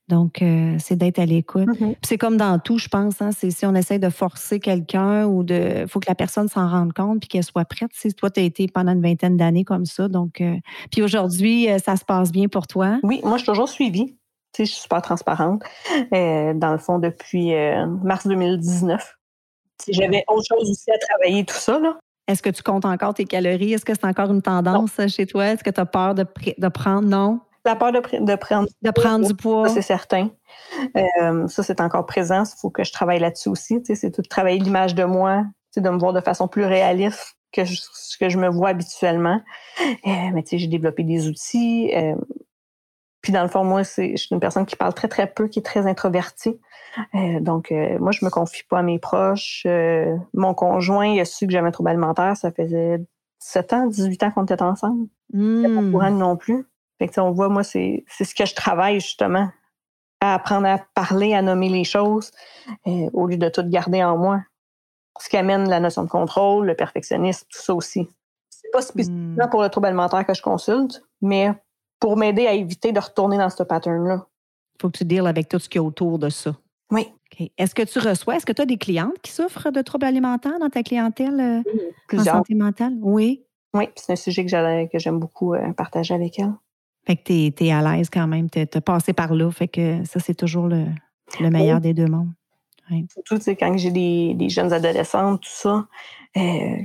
Donc, 0.09 0.41
euh, 0.41 0.75
c'est 0.79 0.95
d'être 0.95 1.19
à 1.19 1.25
l'écoute. 1.25 1.69
Puis 1.77 1.95
C'est 2.01 2.17
comme 2.17 2.35
dans 2.35 2.57
tout, 2.57 2.79
je 2.79 2.89
pense. 2.89 3.21
Hein, 3.21 3.29
c'est 3.31 3.51
si 3.51 3.65
on 3.67 3.75
essaie 3.75 3.99
de 3.99 4.09
forcer 4.09 4.59
quelqu'un 4.59 5.25
ou 5.25 5.43
de. 5.43 5.85
faut 5.87 5.99
que 5.99 6.09
la 6.09 6.15
personne 6.15 6.47
s'en 6.47 6.67
rende 6.67 6.93
compte 6.93 7.19
puis 7.19 7.29
qu'elle 7.29 7.43
soit 7.43 7.65
prête. 7.65 7.91
Sais, 7.93 8.11
toi, 8.11 8.31
tu 8.31 8.39
as 8.39 8.43
été 8.43 8.67
pendant 8.67 8.91
une 8.91 9.03
vingtaine 9.03 9.37
d'années 9.37 9.63
comme 9.63 9.85
ça. 9.85 10.07
Donc, 10.07 10.41
euh, 10.41 10.55
puis 10.91 11.03
aujourd'hui, 11.03 11.69
euh, 11.69 11.77
ça 11.77 11.95
se 11.95 12.03
passe 12.03 12.31
bien 12.31 12.47
pour 12.47 12.65
toi? 12.65 12.97
Oui, 13.03 13.21
moi, 13.23 13.33
je 13.33 13.43
suis 13.43 13.51
toujours 13.51 13.69
suivie. 13.69 14.17
Tu 14.51 14.57
sais, 14.57 14.65
je 14.65 14.71
suis 14.71 14.81
super 14.81 15.03
transparente. 15.03 15.61
Euh, 16.11 16.53
dans 16.55 16.71
le 16.71 16.79
fond, 16.79 16.97
depuis 16.97 17.51
mars 18.03 18.25
2019. 18.25 19.15
Si 19.81 19.93
J'avais 19.93 20.23
autre 20.27 20.45
chose 20.49 20.69
aussi 20.69 20.89
à 20.91 20.97
travailler, 20.97 21.45
tout 21.45 21.55
ça. 21.55 21.79
Là. 21.79 21.99
Est-ce 22.27 22.41
que 22.41 22.49
tu 22.49 22.63
comptes 22.63 22.85
encore 22.85 23.13
tes 23.13 23.25
calories? 23.25 23.73
Est-ce 23.73 23.85
que 23.85 23.93
c'est 23.93 24.05
encore 24.05 24.31
une 24.31 24.41
tendance 24.41 24.99
chez 25.07 25.27
toi? 25.27 25.47
Est-ce 25.47 25.63
que 25.63 25.69
tu 25.69 25.79
as 25.79 25.85
peur 25.85 26.15
de, 26.15 26.25
de 26.57 26.67
prendre? 26.67 27.07
Non? 27.07 27.41
La 27.69 27.75
peur 27.75 27.91
de, 27.91 27.99
de 27.99 28.35
prendre, 28.35 28.67
de 28.81 28.91
prendre 28.91 29.27
du 29.27 29.35
poids. 29.35 29.69
c'est 29.69 29.83
certain. 29.83 30.31
Euh, 30.97 31.47
ça, 31.47 31.61
c'est 31.61 31.81
encore 31.81 32.07
présent. 32.07 32.43
Il 32.43 32.59
faut 32.59 32.71
que 32.71 32.83
je 32.83 32.91
travaille 32.91 33.19
là-dessus 33.19 33.49
aussi. 33.49 33.79
C'est 33.83 34.11
tout 34.11 34.23
travailler 34.23 34.57
l'image 34.57 34.95
de 34.95 35.03
moi, 35.03 35.45
de 35.77 35.87
me 35.87 35.99
voir 35.99 36.13
de 36.13 36.21
façon 36.21 36.47
plus 36.47 36.65
réaliste 36.65 37.37
que 37.51 37.65
ce 37.65 38.17
que 38.17 38.29
je 38.29 38.37
me 38.37 38.49
vois 38.49 38.69
habituellement. 38.69 39.41
Euh, 39.81 40.29
mais 40.33 40.43
tu 40.43 40.49
sais, 40.49 40.57
j'ai 40.57 40.67
développé 40.67 41.03
des 41.03 41.27
outils. 41.27 41.91
Euh, 41.95 42.15
puis 43.21 43.33
dans 43.33 43.43
le 43.43 43.49
fond, 43.49 43.63
moi, 43.63 43.83
je 43.83 44.15
suis 44.15 44.29
une 44.31 44.39
personne 44.39 44.65
qui 44.65 44.75
parle 44.75 44.93
très, 44.93 45.07
très 45.07 45.27
peu, 45.27 45.47
qui 45.47 45.59
est 45.59 45.63
très 45.63 45.87
introvertie. 45.87 46.59
Euh, 47.15 47.39
donc, 47.39 47.71
moi, 47.99 48.11
je 48.11 48.23
me 48.25 48.29
confie 48.29 48.63
pas 48.63 48.79
à 48.79 48.83
mes 48.83 48.99
proches. 48.99 49.67
mon 50.33 50.53
conjoint, 50.53 51.07
il 51.07 51.19
a 51.19 51.25
su 51.25 51.45
que 51.45 51.53
j'avais 51.53 51.67
un 51.67 51.71
trouble 51.71 51.89
alimentaire. 51.89 52.35
Ça 52.37 52.51
faisait 52.51 52.99
7 53.39 53.73
ans, 53.73 53.87
18 53.87 54.23
ans 54.23 54.31
qu'on 54.31 54.45
était 54.45 54.61
ensemble. 54.61 55.07
Il 55.33 55.63
pas 55.63 55.81
au 55.81 55.91
courant 55.91 56.11
non 56.11 56.37
plus. 56.37 56.65
Fait 56.99 57.07
que, 57.07 57.19
on 57.19 57.31
voit, 57.31 57.49
moi, 57.49 57.63
c'est, 57.63 58.03
ce 58.07 58.35
que 58.35 58.45
je 58.45 58.53
travaille, 58.53 58.99
justement. 58.99 59.49
À 60.21 60.33
apprendre 60.33 60.67
à 60.67 60.79
parler, 60.93 61.33
à 61.33 61.41
nommer 61.41 61.69
les 61.69 61.85
choses, 61.85 62.31
au 62.85 63.25
lieu 63.25 63.37
de 63.37 63.47
tout 63.47 63.63
garder 63.67 64.03
en 64.03 64.17
moi 64.17 64.41
ce 65.19 65.29
qui 65.29 65.37
amène 65.37 65.69
la 65.69 65.79
notion 65.79 66.03
de 66.03 66.09
contrôle, 66.09 66.65
le 66.65 66.75
perfectionnisme, 66.75 67.45
tout 67.49 67.61
ça 67.61 67.73
aussi. 67.73 68.07
C'est 68.49 68.71
pas 68.71 68.81
spécifiquement 68.81 69.45
hmm. 69.45 69.49
pour 69.49 69.61
le 69.61 69.69
trouble 69.69 69.87
alimentaire 69.87 70.25
que 70.25 70.33
je 70.33 70.41
consulte, 70.41 71.03
mais 71.21 71.51
pour 71.99 72.17
m'aider 72.17 72.47
à 72.47 72.53
éviter 72.53 72.91
de 72.91 72.99
retourner 72.99 73.37
dans 73.37 73.49
ce 73.49 73.63
pattern-là. 73.63 74.25
Il 74.75 74.81
faut 74.81 74.89
que 74.89 74.97
tu 74.97 75.05
deals 75.05 75.27
avec 75.27 75.49
tout 75.49 75.59
ce 75.59 75.67
qui 75.67 75.77
est 75.77 75.81
autour 75.81 76.19
de 76.19 76.29
ça. 76.29 76.55
Oui. 76.91 77.13
Est-ce 77.57 77.75
que 77.75 77.83
tu 77.83 77.99
reçois, 77.99 78.37
est-ce 78.37 78.45
que 78.45 78.53
tu 78.53 78.61
as 78.61 78.65
des 78.65 78.77
clientes 78.77 79.19
qui 79.21 79.31
souffrent 79.31 79.71
de 79.71 79.81
troubles 79.81 80.05
alimentaires 80.05 80.57
dans 80.59 80.69
ta 80.69 80.81
clientèle 80.81 81.39
euh, 81.39 82.17
en 82.17 82.23
santé 82.23 82.55
mentale? 82.55 82.93
Oui. 83.01 83.45
Oui, 83.73 83.89
c'est 83.95 84.13
un 84.13 84.15
sujet 84.15 84.45
que 84.45 84.97
j'aime 84.97 85.19
beaucoup 85.19 85.53
euh, 85.53 85.71
partager 85.73 86.15
avec 86.15 86.39
elle. 86.39 86.53
Fait 87.05 87.15
que 87.15 87.23
tu 87.23 87.65
es, 87.65 87.71
à 87.71 87.81
l'aise 87.81 88.09
quand 88.09 88.27
même, 88.27 88.49
tu 88.49 88.59
as 88.59 88.81
passé 88.81 89.13
par 89.13 89.33
là, 89.33 89.49
fait 89.51 89.67
que 89.67 90.03
ça, 90.05 90.19
c'est 90.19 90.35
toujours 90.35 90.67
le, 90.67 90.85
meilleur 91.39 91.81
des 91.81 91.93
deux 91.93 92.07
mondes. 92.07 92.31
Surtout, 93.27 93.39
quand 93.51 93.77
j'ai 93.77 93.91
des, 93.91 94.49
jeunes 94.49 94.73
adolescentes, 94.73 95.41
tout 95.41 95.49
ça, 95.51 95.87
euh, 96.37 96.77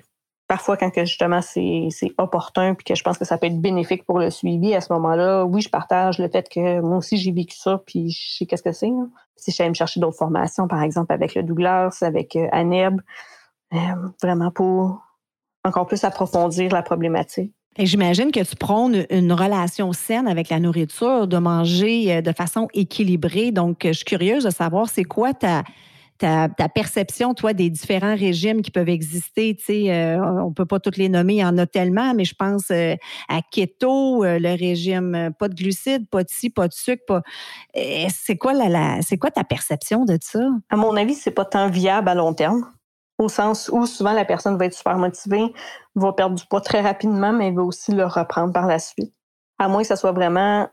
parfois 0.47 0.77
quand 0.77 0.91
que 0.91 1.05
justement 1.05 1.41
c'est 1.41 1.89
opportun 2.19 2.75
puis 2.75 2.85
que 2.85 2.95
je 2.95 3.03
pense 3.03 3.19
que 3.19 3.25
ça 3.25 3.39
peut 3.39 3.47
être 3.47 3.61
bénéfique 3.61 4.05
pour 4.05 4.19
le 4.19 4.31
suivi, 4.31 4.75
à 4.75 4.81
ce 4.81 4.93
moment-là, 4.93 5.45
oui, 5.45 5.63
je 5.63 5.71
partage 5.71 6.19
le 6.19 6.29
fait 6.29 6.49
que 6.49 6.81
moi 6.81 6.99
aussi 6.99 7.17
j'ai 7.17 7.33
vécu 7.33 7.57
ça 7.57 7.83
puis 7.87 8.11
je 8.11 8.37
sais 8.37 8.47
qu'est-ce 8.47 8.63
que 8.63 8.73
c'est. 8.73 8.93
Si 9.37 9.51
je 9.51 9.63
me 9.65 9.75
chercher 9.75 10.01
d'autres 10.01 10.19
formations, 10.19 10.69
par 10.69 10.83
exemple 10.83 11.13
avec 11.13 11.35
le 11.35 11.43
Douglas, 11.43 11.99
avec 12.03 12.37
euh, 12.37 12.49
Aneb, 12.53 13.01
euh, 13.73 13.79
vraiment 14.23 14.51
pour 14.51 15.03
encore 15.65 15.87
plus 15.87 16.05
approfondir 16.05 16.73
la 16.73 16.83
problématique. 16.83 17.53
J'imagine 17.79 18.31
que 18.31 18.41
tu 18.41 18.57
prônes 18.57 19.05
une 19.11 19.33
relation 19.33 19.93
saine 19.93 20.29
avec 20.29 20.49
la 20.49 20.61
nourriture, 20.61 21.27
de 21.27 21.39
manger 21.39 22.23
de 22.23 22.33
façon 22.33 22.69
équilibrée. 22.73 23.51
Donc, 23.51 23.81
je 23.85 23.93
suis 23.93 24.05
curieuse 24.05 24.45
de 24.45 24.51
savoir 24.51 24.89
c'est 24.89 25.05
quoi 25.05 25.33
ta, 25.35 25.65
perception, 26.75 27.35
toi, 27.35 27.53
des 27.53 27.71
différents 27.71 28.17
régimes 28.17 28.63
qui 28.63 28.71
peuvent 28.71 28.89
exister? 28.89 29.57
Tu 29.57 29.65
sais, 29.65 29.93
euh, 29.93 30.45
on 30.45 30.53
peut 30.53 30.67
pas 30.67 30.81
toutes 30.81 30.97
les 30.97 31.09
nommer, 31.09 31.35
il 31.35 31.41
y 31.41 31.45
en 31.45 31.59
a 31.59 31.67
tellement, 31.67 32.15
mais 32.15 32.25
je 32.25 32.35
pense 32.35 32.71
euh, 32.71 32.95
à 33.29 33.41
keto, 33.43 34.25
euh, 34.25 34.39
le 34.39 34.57
régime 34.57 35.33
pas 35.39 35.49
de 35.49 35.55
glucides, 35.55 36.09
pas 36.09 36.23
de 36.23 36.29
ci, 36.31 36.51
pas 36.51 36.69
de 36.69 36.73
sucre. 36.73 37.05
Pas... 37.07 37.23
C'est 38.09 38.37
quoi, 38.37 38.53
la, 38.53 39.01
c'est 39.03 39.19
quoi 39.19 39.31
ta 39.31 39.45
perception 39.45 40.05
de 40.05 40.19
ça? 40.21 40.47
À 40.71 40.77
mon 40.77 40.97
avis, 40.97 41.15
c'est 41.15 41.31
pas 41.31 41.45
tant 41.45 41.69
viable 41.69 42.09
à 42.09 42.15
long 42.15 42.35
terme 42.35 42.65
au 43.19 43.29
sens 43.29 43.71
où 43.73 43.87
souvent 43.87 44.13
la 44.13 44.25
personne 44.25 44.57
va 44.59 44.67
être 44.67 44.75
super 44.75 44.99
motivée, 44.99 45.53
va 45.95 46.13
perdre 46.13 46.35
du 46.35 46.45
poids 46.47 46.61
très 46.61 46.81
rapidement, 46.81 47.33
mais 47.33 47.49
elle 47.49 47.55
va 47.55 47.63
aussi 47.63 47.93
le 47.93 48.05
reprendre 48.07 48.53
par 48.53 48.67
la 48.67 48.79
suite. 48.79 49.13
À 49.59 49.69
moins 49.69 49.83
que 49.83 49.89
ça 49.89 49.97
soit 49.97 50.13
vraiment 50.13 50.69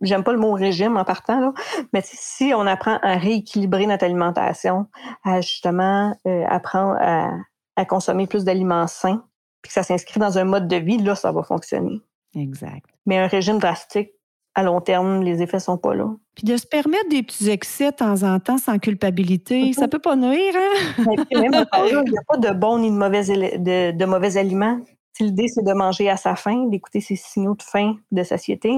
j'aime 0.00 0.24
pas 0.24 0.32
le 0.32 0.38
mot 0.38 0.52
régime 0.52 0.96
en 0.96 1.04
partant, 1.04 1.40
là, 1.40 1.52
mais 1.92 2.02
si 2.04 2.52
on 2.54 2.66
apprend 2.66 2.98
à 3.02 3.16
rééquilibrer 3.16 3.86
notre 3.86 4.04
alimentation, 4.04 4.86
à 5.24 5.40
justement 5.40 6.16
euh, 6.26 6.44
apprendre 6.48 6.96
à, 7.00 7.84
consommer 7.86 8.26
plus 8.26 8.44
d'aliments 8.44 8.86
sains, 8.86 9.24
puis 9.62 9.68
que 9.68 9.74
ça 9.74 9.82
s'inscrit 9.82 10.20
dans 10.20 10.38
un 10.38 10.44
mode 10.44 10.68
de 10.68 10.76
vie, 10.76 10.98
là, 10.98 11.14
ça 11.14 11.32
va 11.32 11.42
fonctionner. 11.42 12.00
Exact. 12.34 12.84
Mais 13.06 13.18
un 13.18 13.26
régime 13.26 13.58
drastique, 13.58 14.10
à 14.54 14.62
long 14.62 14.80
terme, 14.80 15.22
les 15.22 15.42
effets 15.42 15.58
sont 15.58 15.78
pas 15.78 15.94
là. 15.94 16.14
Puis 16.34 16.44
de 16.44 16.56
se 16.56 16.66
permettre 16.66 17.08
des 17.08 17.22
petits 17.22 17.50
excès 17.50 17.90
de 17.90 17.96
temps 17.96 18.22
en 18.22 18.38
temps 18.40 18.58
sans 18.58 18.78
culpabilité, 18.78 19.72
ça 19.72 19.88
peut 19.88 19.98
pas 19.98 20.16
nuire, 20.16 20.54
hein? 20.56 21.14
il 21.30 21.40
n'y 21.40 21.46
a 21.56 21.64
pas 21.64 22.36
de 22.36 22.52
bon 22.52 22.78
ni 22.78 22.90
de 22.90 22.96
mauvais, 22.96 23.22
de, 23.22 23.90
de 23.90 24.04
mauvais 24.04 24.36
aliments. 24.36 24.78
L'idée, 25.20 25.48
c'est 25.48 25.64
de 25.64 25.72
manger 25.72 26.10
à 26.10 26.16
sa 26.16 26.34
faim, 26.34 26.66
d'écouter 26.68 27.00
ses 27.00 27.16
signaux 27.16 27.54
de 27.54 27.62
faim, 27.62 27.96
de 28.10 28.22
satiété. 28.24 28.76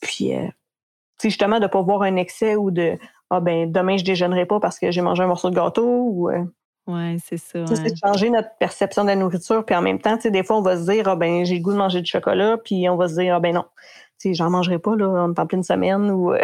Puis, 0.00 0.34
euh, 0.36 0.46
justement, 1.20 1.58
de 1.58 1.64
ne 1.64 1.68
pas 1.68 1.82
voir 1.82 2.02
un 2.02 2.16
excès 2.16 2.54
ou 2.54 2.70
de 2.70 2.96
Ah, 3.30 3.40
ben, 3.40 3.70
demain, 3.70 3.96
je 3.96 4.04
déjeunerai 4.04 4.46
pas 4.46 4.60
parce 4.60 4.78
que 4.78 4.90
j'ai 4.92 5.00
mangé 5.00 5.22
un 5.22 5.26
morceau 5.26 5.50
de 5.50 5.56
gâteau 5.56 5.84
ou. 5.84 6.30
Euh, 6.30 6.44
oui, 6.86 7.18
c'est 7.22 7.36
ça. 7.36 7.66
C'est 7.66 7.92
de 7.92 7.98
changer 8.02 8.30
notre 8.30 8.48
perception 8.58 9.02
de 9.02 9.08
la 9.08 9.16
nourriture. 9.16 9.64
Puis 9.64 9.74
en 9.74 9.82
même 9.82 9.98
temps, 9.98 10.16
des 10.24 10.42
fois, 10.42 10.56
on 10.56 10.62
va 10.62 10.78
se 10.78 10.90
dire, 10.90 11.06
ah 11.08 11.16
ben, 11.16 11.44
j'ai 11.44 11.56
le 11.56 11.60
goût 11.60 11.72
de 11.72 11.76
manger 11.76 12.00
du 12.00 12.10
chocolat, 12.10 12.56
puis 12.56 12.88
on 12.88 12.96
va 12.96 13.08
se 13.08 13.20
dire, 13.20 13.34
ah 13.34 13.40
ben 13.40 13.54
non, 13.54 13.64
j'en 14.24 14.50
mangerai 14.50 14.78
pas, 14.78 14.96
là, 14.96 15.26
en 15.36 15.46
pleine 15.46 15.62
semaine. 15.62 16.10
Ou, 16.10 16.32
euh, 16.32 16.40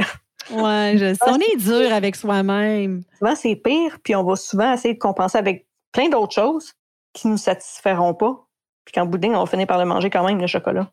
ouais, 0.50 0.94
je 0.96 1.14
sais. 1.14 1.20
On 1.30 1.38
est 1.38 1.56
dur 1.56 1.92
avec 1.92 2.16
soi-même. 2.16 3.02
Souvent, 3.18 3.34
c'est 3.34 3.56
pire, 3.56 3.98
puis 4.02 4.14
on 4.14 4.24
va 4.24 4.36
souvent 4.36 4.72
essayer 4.72 4.94
de 4.94 4.98
compenser 4.98 5.38
avec 5.38 5.66
plein 5.92 6.08
d'autres 6.08 6.34
choses 6.34 6.72
qui 7.12 7.28
ne 7.28 7.32
nous 7.32 7.38
satisferont 7.38 8.14
pas. 8.14 8.46
Puis 8.84 8.92
qu'en 8.92 9.06
bout 9.06 9.18
de 9.18 9.22
ligne, 9.22 9.36
on 9.36 9.44
va 9.44 9.46
finir 9.46 9.66
par 9.66 9.78
le 9.78 9.86
manger 9.86 10.10
quand 10.10 10.26
même, 10.26 10.38
le 10.38 10.46
chocolat. 10.46 10.90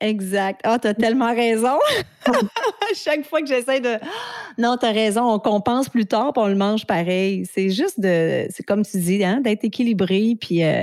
Exact. 0.00 0.60
Ah, 0.64 0.78
tu 0.78 0.88
as 0.88 0.94
tellement 0.94 1.34
raison. 1.34 1.78
Chaque 2.94 3.24
fois 3.24 3.40
que 3.40 3.46
j'essaie 3.46 3.80
de. 3.80 3.96
Non, 4.58 4.76
tu 4.76 4.86
as 4.86 4.92
raison, 4.92 5.24
on 5.24 5.40
compense 5.40 5.88
plus 5.88 6.06
tard, 6.06 6.32
puis 6.32 6.40
on 6.40 6.46
le 6.46 6.54
mange 6.54 6.86
pareil. 6.86 7.44
C'est 7.52 7.70
juste 7.70 7.98
de. 7.98 8.46
C'est 8.50 8.62
comme 8.62 8.84
tu 8.84 8.98
dis, 8.98 9.24
hein, 9.24 9.40
d'être 9.40 9.64
équilibré, 9.64 10.36
puis. 10.40 10.62
Euh. 10.62 10.82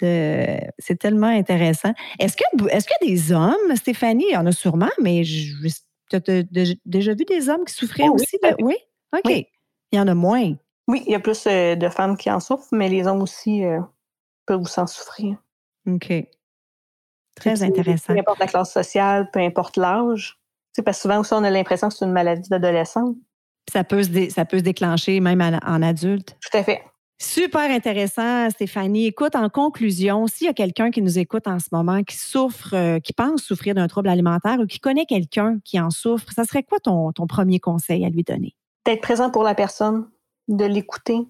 C'est 0.00 0.98
tellement 0.98 1.28
intéressant. 1.28 1.92
Est-ce 2.18 2.36
que 2.36 2.44
y 2.58 3.04
a 3.04 3.06
des 3.06 3.32
hommes, 3.32 3.76
Stéphanie? 3.76 4.26
Il 4.28 4.34
y 4.34 4.36
en 4.36 4.46
a 4.46 4.52
sûrement, 4.52 4.90
mais 5.00 5.22
tu 5.24 6.16
as 6.16 6.42
déjà 6.84 7.14
vu 7.14 7.24
des 7.24 7.48
hommes 7.48 7.64
qui 7.64 7.74
souffraient 7.74 8.08
oh 8.08 8.14
aussi? 8.14 8.38
Oui? 8.60 8.76
OK. 9.16 9.30
Il 9.92 9.98
y 9.98 10.00
en 10.00 10.08
a 10.08 10.14
moins. 10.14 10.54
Oui, 10.88 11.02
il 11.06 11.12
y 11.12 11.14
a 11.14 11.20
plus 11.20 11.46
euh, 11.46 11.74
de 11.74 11.88
femmes 11.88 12.16
qui 12.16 12.30
en 12.30 12.40
souffrent, 12.40 12.68
mais 12.72 12.88
les 12.88 13.06
hommes 13.06 13.22
aussi 13.22 13.64
euh, 13.64 13.80
peuvent 14.46 14.60
aussi 14.60 14.78
en 14.78 14.86
souffrir. 14.86 15.36
OK. 15.86 16.12
Très 17.34 17.62
intéressant. 17.62 18.14
Peu 18.14 18.20
importe 18.20 18.38
la 18.38 18.46
classe 18.46 18.72
sociale, 18.72 19.30
peu 19.32 19.40
importe 19.40 19.76
l'âge? 19.76 20.38
Parce 20.84 20.98
que 20.98 21.02
souvent 21.02 21.20
aussi, 21.20 21.32
on 21.32 21.44
a 21.44 21.50
l'impression 21.50 21.88
que 21.88 21.94
c'est 21.94 22.04
une 22.04 22.12
maladie 22.12 22.48
d'adolescent. 22.48 23.14
Ça 23.72 23.82
peut, 23.82 24.02
se 24.02 24.30
ça 24.30 24.44
peut 24.44 24.58
se 24.58 24.62
déclencher 24.62 25.20
même 25.20 25.40
en 25.40 25.82
adulte. 25.82 26.36
Tout 26.40 26.56
à 26.56 26.62
fait. 26.62 26.82
Super 27.18 27.70
intéressant, 27.70 28.50
Stéphanie. 28.50 29.06
Écoute, 29.06 29.36
en 29.36 29.48
conclusion, 29.48 30.26
s'il 30.26 30.48
y 30.48 30.50
a 30.50 30.52
quelqu'un 30.52 30.90
qui 30.90 31.00
nous 31.00 31.18
écoute 31.18 31.46
en 31.46 31.58
ce 31.58 31.68
moment, 31.72 32.02
qui 32.02 32.16
souffre, 32.16 32.74
euh, 32.74 33.00
qui 33.00 33.14
pense 33.14 33.42
souffrir 33.42 33.74
d'un 33.74 33.88
trouble 33.88 34.10
alimentaire 34.10 34.58
ou 34.60 34.66
qui 34.66 34.80
connaît 34.80 35.06
quelqu'un 35.06 35.58
qui 35.64 35.80
en 35.80 35.88
souffre, 35.88 36.30
ça 36.34 36.44
serait 36.44 36.62
quoi 36.62 36.78
ton, 36.78 37.12
premier 37.26 37.58
conseil 37.58 38.04
à 38.04 38.10
lui 38.10 38.22
donner? 38.22 38.54
D'être 38.84 39.00
présent 39.00 39.30
pour 39.30 39.44
la 39.44 39.54
personne, 39.54 40.10
de 40.48 40.66
l'écouter, 40.66 41.20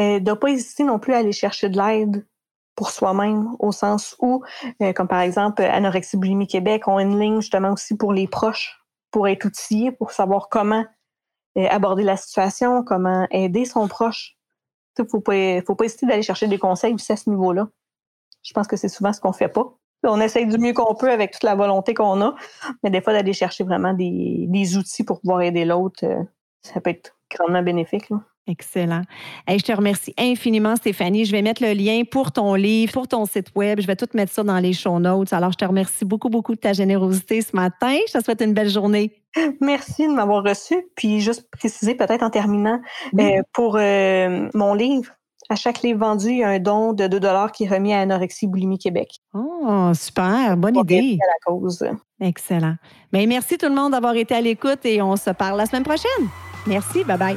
euh, 0.00 0.20
de 0.20 0.30
ne 0.30 0.34
pas 0.34 0.48
hésiter 0.48 0.84
non 0.84 0.98
plus 0.98 1.12
à 1.12 1.18
aller 1.18 1.32
chercher 1.32 1.68
de 1.68 1.76
l'aide 1.76 2.26
pour 2.74 2.90
soi-même, 2.90 3.50
au 3.58 3.72
sens 3.72 4.16
où, 4.20 4.42
euh, 4.82 4.94
comme 4.94 5.08
par 5.08 5.20
exemple, 5.20 5.62
Anorexie 5.62 6.16
Boulimie 6.16 6.46
Québec 6.46 6.88
ont 6.88 6.98
une 6.98 7.20
ligne 7.20 7.40
justement 7.42 7.72
aussi 7.72 7.94
pour 7.94 8.14
les 8.14 8.26
proches, 8.26 8.82
pour 9.10 9.28
être 9.28 9.44
outillés, 9.44 9.92
pour 9.92 10.12
savoir 10.12 10.48
comment 10.48 10.84
aborder 11.70 12.02
la 12.02 12.18
situation, 12.18 12.84
comment 12.84 13.26
aider 13.30 13.64
son 13.64 13.88
proche. 13.88 14.35
Il 14.98 15.02
ne 15.02 15.08
faut 15.08 15.20
pas, 15.20 15.60
faut 15.66 15.74
pas 15.74 15.84
hésiter 15.84 16.06
d'aller 16.06 16.22
chercher 16.22 16.46
des 16.46 16.58
conseils 16.58 16.94
aussi 16.94 17.12
à 17.12 17.16
ce 17.16 17.28
niveau-là. 17.30 17.68
Je 18.42 18.52
pense 18.52 18.66
que 18.66 18.76
c'est 18.76 18.88
souvent 18.88 19.12
ce 19.12 19.20
qu'on 19.20 19.32
fait 19.32 19.48
pas. 19.48 19.74
On 20.04 20.20
essaye 20.20 20.46
du 20.46 20.58
mieux 20.58 20.72
qu'on 20.72 20.94
peut 20.94 21.10
avec 21.10 21.32
toute 21.32 21.42
la 21.42 21.56
volonté 21.56 21.92
qu'on 21.94 22.20
a, 22.20 22.34
mais 22.82 22.90
des 22.90 23.00
fois 23.00 23.12
d'aller 23.12 23.32
chercher 23.32 23.64
vraiment 23.64 23.92
des, 23.92 24.46
des, 24.48 24.76
outils 24.76 25.02
pour 25.02 25.20
pouvoir 25.20 25.42
aider 25.42 25.64
l'autre, 25.64 26.04
euh, 26.04 26.22
ça 26.62 26.80
peut 26.80 26.90
être 26.90 27.16
grandement 27.30 27.62
bénéfique. 27.62 28.08
Là. 28.10 28.20
Excellent. 28.48 29.02
je 29.48 29.62
te 29.62 29.72
remercie 29.72 30.14
infiniment, 30.16 30.76
Stéphanie. 30.76 31.24
Je 31.24 31.32
vais 31.32 31.42
mettre 31.42 31.62
le 31.64 31.72
lien 31.72 32.02
pour 32.08 32.30
ton 32.30 32.54
livre, 32.54 32.92
pour 32.92 33.08
ton 33.08 33.26
site 33.26 33.48
web. 33.56 33.80
Je 33.80 33.86
vais 33.86 33.96
tout 33.96 34.06
mettre 34.14 34.32
ça 34.32 34.44
dans 34.44 34.58
les 34.58 34.72
show 34.72 34.98
notes. 35.00 35.32
Alors, 35.32 35.50
je 35.52 35.56
te 35.56 35.64
remercie 35.64 36.04
beaucoup, 36.04 36.28
beaucoup 36.28 36.54
de 36.54 36.60
ta 36.60 36.72
générosité 36.72 37.40
ce 37.40 37.56
matin. 37.56 37.96
Je 38.06 38.18
te 38.18 38.24
souhaite 38.24 38.40
une 38.40 38.54
belle 38.54 38.70
journée. 38.70 39.12
Merci 39.60 40.06
de 40.06 40.12
m'avoir 40.12 40.44
reçu. 40.44 40.76
Puis, 40.94 41.20
juste 41.20 41.50
préciser 41.50 41.94
peut-être 41.94 42.22
en 42.22 42.30
terminant, 42.30 42.80
euh, 43.18 43.42
pour 43.52 43.76
euh, 43.76 44.48
mon 44.54 44.74
livre, 44.74 45.10
à 45.48 45.56
chaque 45.56 45.82
livre 45.82 46.00
vendu, 46.00 46.30
il 46.30 46.38
y 46.38 46.44
a 46.44 46.48
un 46.48 46.58
don 46.58 46.92
de 46.92 47.06
2 47.06 47.18
qui 47.52 47.64
est 47.64 47.68
remis 47.68 47.94
à 47.94 48.00
Anorexie 48.00 48.46
Boulimie 48.46 48.78
Québec. 48.78 49.08
Oh, 49.34 49.92
super. 49.94 50.56
Bonne 50.56 50.76
idée. 50.76 51.18
À 51.20 51.26
la 51.26 51.34
cause. 51.44 51.84
Excellent. 52.20 52.76
Mais 53.12 53.26
merci 53.26 53.58
tout 53.58 53.68
le 53.68 53.74
monde 53.74 53.92
d'avoir 53.92 54.14
été 54.14 54.34
à 54.34 54.40
l'écoute 54.40 54.84
et 54.84 55.02
on 55.02 55.16
se 55.16 55.30
parle 55.30 55.58
la 55.58 55.66
semaine 55.66 55.84
prochaine. 55.84 56.28
Merci. 56.66 57.04
Bye 57.04 57.36